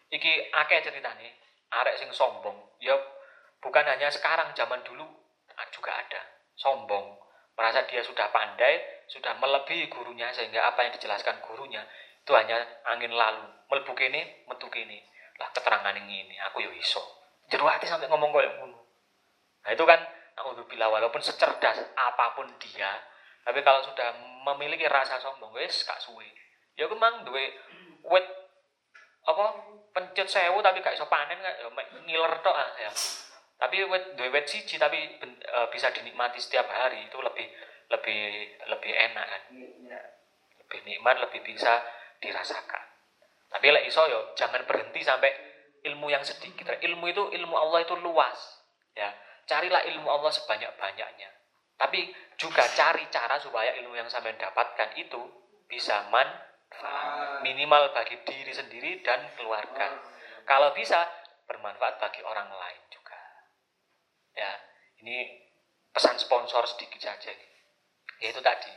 iki 0.09 0.47
akeh 0.49 0.79
ceritane 0.83 1.27
arek 1.69 1.95
sing 1.99 2.09
sombong. 2.15 2.55
Ya 2.79 2.95
bukan 3.59 3.83
hanya 3.85 4.07
sekarang, 4.09 4.55
zaman 4.55 4.81
dulu 4.87 5.05
juga 5.75 5.91
ada. 5.91 6.21
Sombong, 6.55 7.19
merasa 7.55 7.83
dia 7.87 8.03
sudah 8.03 8.31
pandai, 8.31 8.79
sudah 9.09 9.33
melebihi 9.41 9.89
gurunya 9.89 10.29
sehingga 10.29 10.69
apa 10.69 10.85
yang 10.85 10.93
dijelaskan 10.93 11.41
gurunya 11.41 11.81
itu 12.21 12.31
hanya 12.37 12.61
angin 12.85 13.09
lalu. 13.09 13.41
Mlebu 13.65 13.97
kene, 13.97 14.45
metu 14.45 14.69
kene. 14.69 15.01
Lah 15.41 15.49
keterangan 15.49 15.97
ini 15.97 16.37
aku 16.45 16.61
yo 16.61 16.71
iso. 16.77 17.01
Jero 17.49 17.65
hati 17.65 17.89
sampai 17.89 18.05
ngomong 18.05 18.29
koyo 18.29 18.49
ngono. 18.61 18.79
Nah 19.65 19.71
itu 19.73 19.81
kan 19.81 19.97
bila 20.69 20.87
walaupun 20.93 21.19
secerdas 21.19 21.81
apa 21.97 22.37
pun 22.37 22.47
dia, 22.61 22.95
tapi 23.43 23.65
kalau 23.65 23.81
sudah 23.81 24.13
memiliki 24.45 24.85
rasa 24.85 25.17
sombong, 25.17 25.51
wes 25.57 25.83
gak 25.83 25.97
suwe. 25.99 26.29
Ya 26.77 26.85
memang 26.85 27.25
duwe 27.25 27.49
wet 28.05 28.25
apa 29.25 29.45
pencet 29.91 30.29
sewu 30.29 30.61
tapi 30.61 30.79
gak 30.79 30.95
iso 30.95 31.09
panen 31.09 31.41
gak 31.41 31.57
ya 31.59 31.67
ngiler 32.05 32.33
tok 32.45 32.55
ah 32.55 32.69
ya. 32.77 32.91
Tapi 33.59 33.83
wet 33.89 34.15
duwe 34.15 34.29
wet 34.31 34.45
siji 34.47 34.79
tapi 34.79 35.19
ben, 35.19 35.33
e, 35.41 35.59
bisa 35.73 35.91
dinikmati 35.91 36.39
setiap 36.39 36.69
hari 36.71 37.09
itu 37.09 37.17
lebih 37.19 37.49
lebih 37.89 38.21
lebih 38.69 38.93
enak 38.93 39.25
kan. 39.25 39.43
Lebih 40.65 40.79
nikmat, 40.85 41.15
lebih 41.25 41.41
bisa 41.41 41.81
dirasakan. 42.21 42.85
Tapi 43.49 43.65
lek 43.73 43.89
iso 43.89 44.05
yo 44.05 44.37
jangan 44.37 44.61
berhenti 44.69 45.01
sampai 45.01 45.33
ilmu 45.89 46.13
yang 46.13 46.21
sedikit. 46.21 46.69
Ilmu 46.69 47.05
itu 47.09 47.23
ilmu 47.33 47.55
Allah 47.57 47.81
itu 47.81 47.97
luas. 47.97 48.37
Ya, 48.93 49.09
carilah 49.49 49.81
ilmu 49.89 50.05
Allah 50.05 50.29
sebanyak-banyaknya. 50.29 51.29
Tapi 51.79 52.11
juga 52.35 52.67
cari 52.75 53.07
cara 53.07 53.39
supaya 53.39 53.73
ilmu 53.79 53.95
yang 53.95 54.11
sampai 54.11 54.35
dapatkan 54.35 54.99
itu 54.99 55.19
bisa 55.65 56.11
man 56.11 56.27
minimal 57.41 57.89
bagi 57.95 58.19
diri 58.27 58.53
sendiri 58.53 59.01
dan 59.01 59.25
keluarga. 59.33 59.97
Kalau 60.45 60.75
bisa 60.75 61.07
bermanfaat 61.49 61.97
bagi 61.97 62.21
orang 62.21 62.51
lain 62.51 62.81
juga. 62.93 63.17
Ya, 64.37 64.51
ini 65.01 65.49
pesan 65.89 66.21
sponsor 66.21 66.67
sedikit 66.69 67.01
saja. 67.01 67.33
Yaitu 68.19 68.43
tadi, 68.43 68.71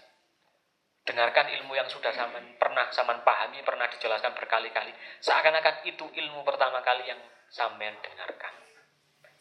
dengarkan 1.03 1.51
ilmu 1.51 1.75
yang 1.75 1.91
sudah 1.91 2.15
saman 2.15 2.55
pernah 2.57 2.87
saman 2.95 3.27
pahami, 3.27 3.59
pernah 3.67 3.91
dijelaskan 3.91 4.35
berkali-kali. 4.39 4.95
Seakan-akan 5.19 5.83
itu 5.87 6.07
ilmu 6.07 6.47
pertama 6.47 6.79
kali 6.83 7.11
yang 7.11 7.19
saman 7.51 7.99
dengarkan. 7.99 8.55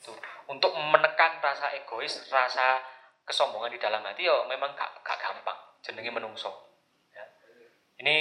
Tuh, 0.01 0.17
untuk 0.49 0.73
menekan 0.73 1.37
rasa 1.37 1.77
egois, 1.77 2.25
rasa 2.33 2.81
kesombongan 3.21 3.69
di 3.69 3.79
dalam 3.79 4.01
hati, 4.01 4.25
yo 4.25 4.49
memang 4.49 4.73
gak, 4.73 5.05
gak 5.05 5.17
gampang. 5.21 5.57
Jenenge 5.85 6.09
menungso. 6.09 6.49
Ya. 7.13 7.25
Ini 8.01 8.15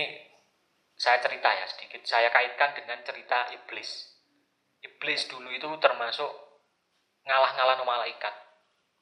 saya 1.00 1.16
cerita 1.24 1.48
ya 1.48 1.64
sedikit. 1.64 2.04
Saya 2.04 2.28
kaitkan 2.28 2.76
dengan 2.76 3.00
cerita 3.00 3.48
iblis. 3.56 4.12
Iblis 4.84 5.32
dulu 5.32 5.48
itu 5.48 5.68
termasuk 5.80 6.28
ngalah-ngalah 7.24 7.80
malaikat. 7.80 8.34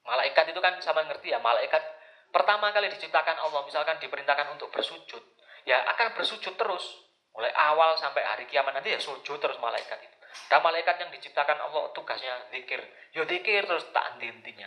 Malaikat 0.07 0.55
itu 0.55 0.61
kan 0.63 0.79
sama 0.79 1.03
ngerti 1.11 1.35
ya, 1.35 1.43
malaikat 1.43 1.83
pertama 2.31 2.73
kali 2.73 2.93
diciptakan 2.93 3.37
Allah, 3.41 3.65
misalkan 3.65 3.97
diperintahkan 4.01 4.53
untuk 4.55 4.69
bersujud, 4.73 5.23
ya 5.65 5.85
akan 5.97 6.17
bersujud 6.17 6.55
terus. 6.57 7.05
Mulai 7.37 7.55
awal 7.55 7.95
sampai 7.95 8.27
hari 8.27 8.45
kiamat 8.51 8.75
nanti 8.75 8.91
ya 8.91 8.99
sujud 8.99 9.39
terus 9.39 9.63
malaikat 9.63 9.95
itu. 10.03 10.17
Dan 10.51 10.59
malaikat 10.59 10.99
yang 10.99 11.11
diciptakan 11.15 11.55
Allah 11.71 11.95
tugasnya 11.95 12.51
zikir. 12.51 12.83
Ya 13.15 13.23
zikir 13.23 13.63
terus 13.63 13.87
tak 13.95 14.15
henti-hentinya. 14.15 14.67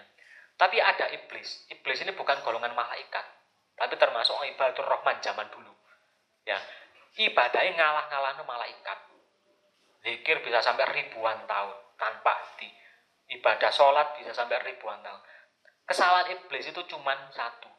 Tapi 0.55 0.77
ada 0.79 1.09
iblis. 1.11 1.67
Iblis 1.67 1.99
ini 2.05 2.13
bukan 2.13 2.39
golongan 2.45 2.71
malaikat, 2.77 3.25
tapi 3.75 3.97
termasuk 3.97 4.37
ibadur 4.45 4.85
rahman 4.85 5.17
zaman 5.17 5.49
dulu. 5.49 5.73
Ya, 6.45 6.61
ibadahnya 7.17 7.73
ngalah-ngalah 7.81 8.37
malaikat. 8.45 8.99
Zikir 10.05 10.45
bisa 10.45 10.61
sampai 10.61 10.85
ribuan 10.93 11.49
tahun 11.49 11.77
tanpa 11.97 12.33
henti. 12.45 12.69
Ibadah 13.41 13.71
sholat 13.73 14.21
bisa 14.21 14.37
sampai 14.37 14.61
ribuan 14.61 15.01
tahun. 15.01 15.21
Kesalahan 15.85 16.31
iblis 16.37 16.69
itu 16.69 16.81
cuma 16.87 17.13
satu. 17.33 17.69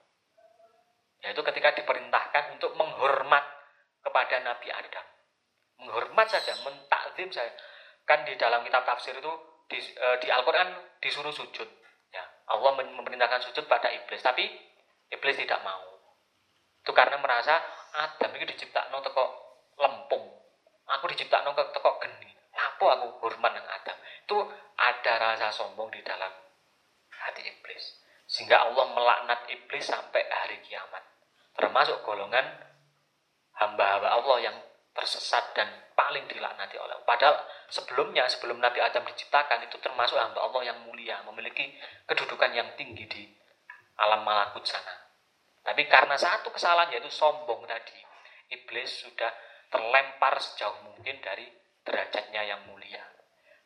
Yaitu 1.22 1.40
ketika 1.46 1.70
diperintahkan 1.78 2.58
untuk 2.58 2.74
menghormat 2.74 3.44
kepada 4.02 4.42
Nabi 4.42 4.68
Adam. 4.74 5.06
Menghormat 5.78 6.26
saja, 6.26 6.52
mentakzim 6.66 7.30
saja. 7.30 7.54
Kan 8.02 8.26
di 8.26 8.34
dalam 8.34 8.66
kitab 8.66 8.82
tafsir 8.82 9.14
itu 9.14 9.32
di, 9.70 9.78
e, 9.78 10.06
di 10.18 10.28
Al-Quran 10.28 10.98
disuruh 10.98 11.30
sujud. 11.30 11.68
Ya, 12.12 12.24
Allah 12.50 12.74
memerintahkan 12.82 13.46
sujud 13.48 13.64
pada 13.70 13.88
iblis. 13.94 14.20
Tapi 14.20 14.44
iblis 15.14 15.38
tidak 15.38 15.62
mau. 15.62 15.92
Itu 16.82 16.90
karena 16.90 17.16
merasa 17.22 17.62
Adam 17.94 18.34
itu 18.34 18.58
diciptakan 18.58 18.90
teko 18.90 19.24
lempung. 19.78 20.26
Aku 20.98 21.06
diciptakan 21.06 21.54
teko 21.54 21.90
geni. 22.02 22.30
Apa 22.52 22.98
aku 22.98 23.06
hormat 23.22 23.54
dengan 23.54 23.70
Adam? 23.70 23.96
Itu 24.26 24.36
ada 24.76 25.12
rasa 25.16 25.54
sombong 25.54 25.88
di 25.94 26.02
dalam 26.02 26.30
hati 27.28 27.42
iblis. 27.46 28.02
Sehingga 28.26 28.64
Allah 28.64 28.90
melaknat 28.96 29.46
iblis 29.52 29.85
sampai 29.87 30.24
hari 30.26 30.58
kiamat. 30.64 31.04
Termasuk 31.52 32.00
golongan 32.02 32.44
hamba-hamba 33.61 34.08
Allah 34.08 34.38
yang 34.40 34.56
tersesat 34.92 35.56
dan 35.56 35.68
paling 35.96 36.24
dilaknati 36.28 36.76
oleh 36.76 36.96
Allah. 36.96 37.08
Padahal 37.08 37.37
sebelumnya, 37.68 38.28
sebelum 38.28 38.61
Nabi 38.61 38.80
Adam 38.80 39.04
diciptakan, 39.08 39.64
itu 39.64 39.76
termasuk 39.80 40.16
hamba 40.16 40.44
Allah 40.44 40.72
yang 40.72 40.78
mulia, 40.85 41.20
memiliki 41.28 41.72
kedudukan 42.08 42.52
yang 42.52 42.68
tinggi 42.76 43.04
di 43.08 43.22
alam 44.00 44.24
malakut 44.24 44.64
sana. 44.64 44.92
Tapi 45.62 45.87
karena 45.87 46.18
satu 46.18 46.50
kesalahan 46.50 46.90
yaitu 46.92 47.12
sombong 47.12 47.64
tadi, 47.68 47.96
iblis 48.50 49.06
sudah 49.06 49.30
terlempar 49.70 50.37
sejauh 50.42 50.85
mungkin 50.85 51.22
dari 51.22 51.46
derajatnya 51.87 52.42
yang 52.44 52.61
mulia. 52.68 53.00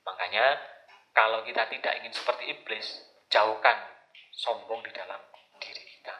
Makanya 0.06 0.60
kalau 1.16 1.42
kita 1.42 1.66
tidak 1.72 1.98
ingin 1.98 2.12
seperti 2.12 2.52
iblis, 2.52 3.02
jauhkan 3.30 3.76
sombong 4.32 4.84
di 4.84 4.92
dalam 4.92 5.18
diri 5.58 5.82
kita. 5.82 6.16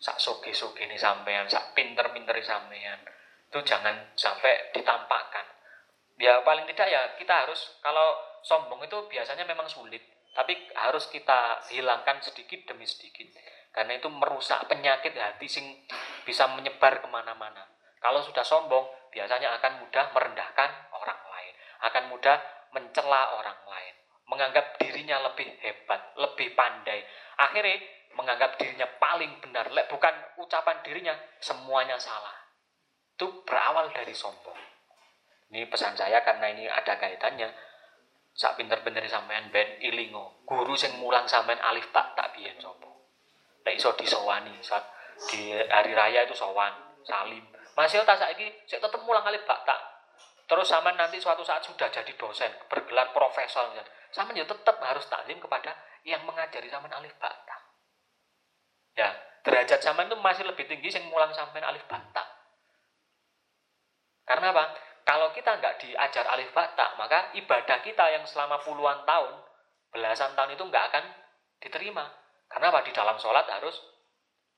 Sak 0.00 0.16
soge-soge 0.16 0.86
ini 0.86 0.96
sampean, 0.96 1.44
sak 1.50 1.76
pinter-pinter 1.76 2.36
sampean, 2.40 3.00
itu 3.50 3.58
jangan 3.66 4.14
sampai 4.16 4.72
ditampakkan. 4.72 5.44
Ya 6.20 6.40
paling 6.44 6.68
tidak 6.68 6.88
ya 6.88 7.02
kita 7.16 7.44
harus 7.44 7.80
kalau 7.80 8.16
sombong 8.40 8.80
itu 8.84 8.96
biasanya 9.08 9.44
memang 9.44 9.68
sulit, 9.68 10.00
tapi 10.32 10.56
harus 10.76 11.08
kita 11.08 11.64
hilangkan 11.72 12.20
sedikit 12.20 12.64
demi 12.68 12.84
sedikit 12.84 13.28
karena 13.70 13.96
itu 13.98 14.10
merusak 14.10 14.66
penyakit 14.66 15.14
hati 15.14 15.46
sing 15.46 15.86
bisa 16.26 16.50
menyebar 16.50 16.98
ke 16.98 17.06
mana-mana. 17.06 17.70
Kalau 18.02 18.18
sudah 18.24 18.42
sombong, 18.42 18.88
biasanya 19.14 19.60
akan 19.60 19.84
mudah 19.86 20.10
merendahkan 20.10 20.70
orang 20.90 21.20
lain, 21.30 21.54
akan 21.84 22.04
mudah 22.10 22.36
mencela 22.74 23.36
orang 23.38 23.58
lain, 23.68 23.94
menganggap 24.30 24.78
dirinya 24.78 25.18
lebih 25.26 25.50
hebat, 25.58 26.14
lebih 26.14 26.54
pandai. 26.54 27.02
Akhirnya 27.36 27.82
menganggap 28.14 28.54
dirinya 28.56 28.86
paling 29.02 29.42
benar, 29.42 29.66
bukan 29.90 30.14
ucapan 30.38 30.78
dirinya 30.86 31.14
semuanya 31.42 31.98
salah. 31.98 32.34
Itu 33.18 33.42
berawal 33.42 33.90
dari 33.90 34.14
sombong. 34.14 34.56
Ini 35.50 35.66
pesan 35.66 35.98
saya 35.98 36.22
karena 36.22 36.46
ini 36.54 36.70
ada 36.70 36.94
kaitannya. 36.94 37.50
Sak 38.30 38.54
pinter-pinter 38.54 39.02
sampean 39.10 39.50
ben 39.50 39.82
ilingo, 39.82 40.46
guru 40.46 40.78
sing 40.78 40.94
mulang 41.02 41.26
sampean 41.26 41.58
alif 41.66 41.90
tak 41.90 42.14
tak 42.14 42.30
biyen 42.30 42.54
sombong 42.62 42.94
Nek 43.66 43.74
iso 43.76 43.92
disowani 43.98 44.54
saat 44.62 44.86
di 45.28 45.52
hari 45.52 45.92
raya 45.92 46.24
itu 46.24 46.32
sowan, 46.32 46.72
salim. 47.04 47.44
Masih 47.76 48.00
tak 48.08 48.16
saiki 48.16 48.48
saya 48.64 48.80
tetap 48.80 49.02
mulang 49.04 49.20
kali 49.20 49.36
bakta. 49.44 49.76
Terus 50.50 50.66
sama 50.66 50.90
nanti 50.98 51.22
suatu 51.22 51.46
saat 51.46 51.62
sudah 51.62 51.86
jadi 51.94 52.10
dosen, 52.18 52.50
bergelar 52.66 53.14
profesor, 53.14 53.70
sama 54.10 54.34
ya 54.34 54.42
tetap 54.42 54.82
harus 54.82 55.06
taklim 55.06 55.38
kepada 55.38 55.70
yang 56.02 56.26
mengajari 56.26 56.66
sama 56.66 56.90
alif 56.90 57.14
bakta. 57.22 57.54
Ya, 58.98 59.14
derajat 59.46 59.78
zaman 59.78 60.10
itu 60.10 60.18
masih 60.18 60.42
lebih 60.50 60.66
tinggi 60.66 60.90
yang 60.90 61.06
mulang 61.06 61.30
sampai 61.30 61.62
alif 61.62 61.86
bakta. 61.86 62.26
Karena 64.26 64.50
apa? 64.50 64.74
Kalau 65.06 65.30
kita 65.30 65.54
nggak 65.54 65.86
diajar 65.86 66.26
alif 66.34 66.50
bakta, 66.50 66.98
maka 66.98 67.30
ibadah 67.38 67.78
kita 67.86 68.10
yang 68.10 68.26
selama 68.26 68.58
puluhan 68.66 69.06
tahun, 69.06 69.34
belasan 69.94 70.34
tahun 70.34 70.58
itu 70.58 70.66
nggak 70.66 70.84
akan 70.90 71.04
diterima. 71.62 72.10
Karena 72.50 72.74
apa? 72.74 72.82
Di 72.82 72.90
dalam 72.90 73.22
sholat 73.22 73.46
harus 73.46 73.78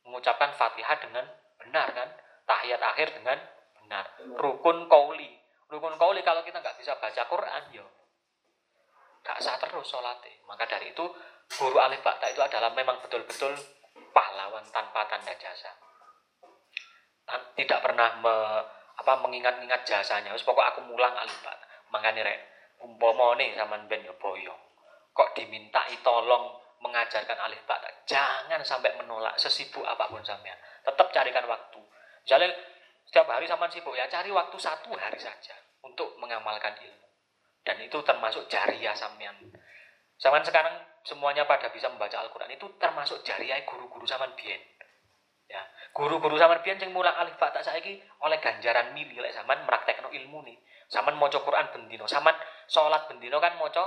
mengucapkan 0.09 0.57
fatihah 0.57 0.97
dengan 1.05 1.29
benar 1.61 1.93
kan? 1.93 2.09
Tahiyat 2.49 2.81
akhir 2.81 3.13
dengan 3.21 3.37
benar. 3.77 4.05
Rukun 4.41 4.89
kauli. 4.89 5.42
Rukun 5.73 5.97
kauli 5.97 6.21
kalau 6.21 6.45
kita 6.45 6.61
nggak 6.61 6.77
bisa 6.77 6.93
baca 7.01 7.23
Quran, 7.25 7.63
yo 7.73 7.87
nggak 9.25 9.39
sah 9.41 9.57
terus 9.57 9.89
sholatnya. 9.89 10.45
Maka 10.45 10.69
dari 10.69 10.93
itu 10.93 11.05
guru 11.57 11.79
alif 11.81 12.05
bakta 12.05 12.29
itu 12.29 12.45
adalah 12.45 12.77
memang 12.77 13.01
betul-betul 13.01 13.57
pahlawan 14.13 14.69
tanpa 14.69 15.09
tanda 15.09 15.33
jasa. 15.41 15.73
Tidak 17.57 17.79
pernah 17.81 18.21
me, 18.21 18.35
apa 19.01 19.13
mengingat-ingat 19.25 19.89
jasanya. 19.89 20.37
Terus 20.37 20.45
pokok 20.45 20.77
aku 20.77 20.81
mulang 20.85 21.17
alif 21.17 21.41
bakta. 21.41 21.65
Makanya 21.89 22.29
rek, 22.29 22.41
umpama 22.85 23.33
nih 23.41 23.57
sama 23.57 23.81
ben 23.89 24.05
yo 24.05 24.13
boyong. 24.21 24.61
Kok 25.17 25.33
dimintai 25.33 25.97
tolong 26.05 26.63
mengajarkan 26.83 27.39
alif 27.47 27.63
ba 27.65 27.79
jangan 28.05 28.59
sampai 28.67 28.99
menolak 28.99 29.39
sesibuk 29.39 29.87
apa 29.87 30.11
pun 30.11 30.21
sampean 30.27 30.59
tetap 30.83 31.15
carikan 31.15 31.47
waktu 31.47 31.79
misalnya 32.27 32.51
setiap 33.23 33.39
hari 33.39 33.47
sama 33.47 33.71
sibuk 33.71 33.95
ya 33.95 34.11
cari 34.11 34.35
waktu 34.35 34.59
satu 34.59 34.91
hari 34.99 35.23
saja 35.23 35.55
untuk 35.87 36.19
mengamalkan 36.19 36.75
ilmu. 36.75 37.07
Dan 37.63 37.79
itu 37.79 37.95
termasuk 38.03 38.51
jariah 38.51 38.99
sampean. 38.99 39.39
Zaman 40.19 40.43
sekarang 40.43 40.75
semuanya 41.07 41.47
pada 41.47 41.71
bisa 41.71 41.87
membaca 41.87 42.19
Al-Quran. 42.19 42.51
Itu 42.51 42.75
termasuk 42.83 43.23
jariah 43.23 43.63
guru-guru 43.63 44.03
zaman 44.03 44.35
bien 44.35 44.59
ya 45.47 45.63
guru-guru 45.93 46.35
zaman 46.41 46.65
bien 46.65 46.81
yang 46.81 46.97
mulang 46.97 47.13
alif 47.13 47.37
tak 47.39 47.63
saiki 47.63 48.03
oleh 48.27 48.43
ganjaran 48.43 48.91
mili. 48.91 49.15
Lek 49.23 49.31
zaman 49.31 49.63
meraktekno 49.63 50.11
ilmu 50.11 50.43
nih 50.43 50.59
zaman 50.91 51.15
moco 51.15 51.47
Quran 51.47 51.71
bendino 51.71 52.11
zaman 52.11 52.35
sholat 52.67 53.07
bendino 53.07 53.39
kan 53.39 53.55
moco 53.55 53.87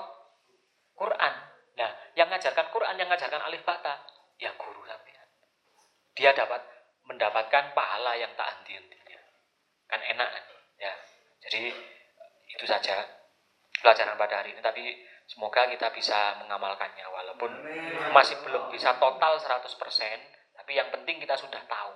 Quran. 0.96 1.34
Nah, 1.76 1.92
yang 2.16 2.32
ngajarkan 2.32 2.72
Quran, 2.72 2.96
yang 2.96 3.12
ngajarkan 3.12 3.44
alif 3.52 3.68
bata, 3.68 4.00
ya 4.40 4.56
guru 4.56 4.80
sampean. 4.88 5.28
Dia 6.16 6.32
dapat 6.32 6.64
mendapatkan 7.06 7.76
pahala 7.76 8.16
yang 8.16 8.32
tak 8.34 8.48
henti-hentinya. 8.56 9.05
Kan 9.90 10.02
enak 10.02 10.30
kan? 10.30 10.44
Ya. 10.82 10.94
Jadi 11.46 11.74
itu 12.56 12.66
saja 12.66 13.06
pelajaran 13.82 14.16
pada 14.18 14.42
hari 14.42 14.56
ini 14.56 14.62
tapi 14.64 14.84
semoga 15.28 15.68
kita 15.68 15.92
bisa 15.92 16.40
mengamalkannya 16.42 17.06
walaupun 17.06 17.52
masih 18.16 18.40
belum 18.46 18.72
bisa 18.72 18.96
total 18.98 19.36
100% 19.38 19.62
tapi 20.56 20.72
yang 20.74 20.88
penting 20.90 21.20
kita 21.20 21.36
sudah 21.36 21.60
tahu 21.68 21.94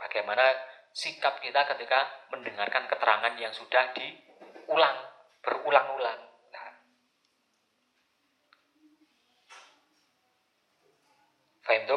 bagaimana 0.00 0.56
sikap 0.96 1.38
kita 1.44 1.66
ketika 1.76 2.08
mendengarkan 2.32 2.88
keterangan 2.88 3.34
yang 3.36 3.52
sudah 3.52 3.92
diulang 3.92 4.98
berulang-ulang 5.44 6.34
Fahimtum? 11.64 11.96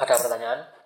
Ada 0.00 0.14
pertanyaan? 0.16 0.60
Ya. 0.64 0.79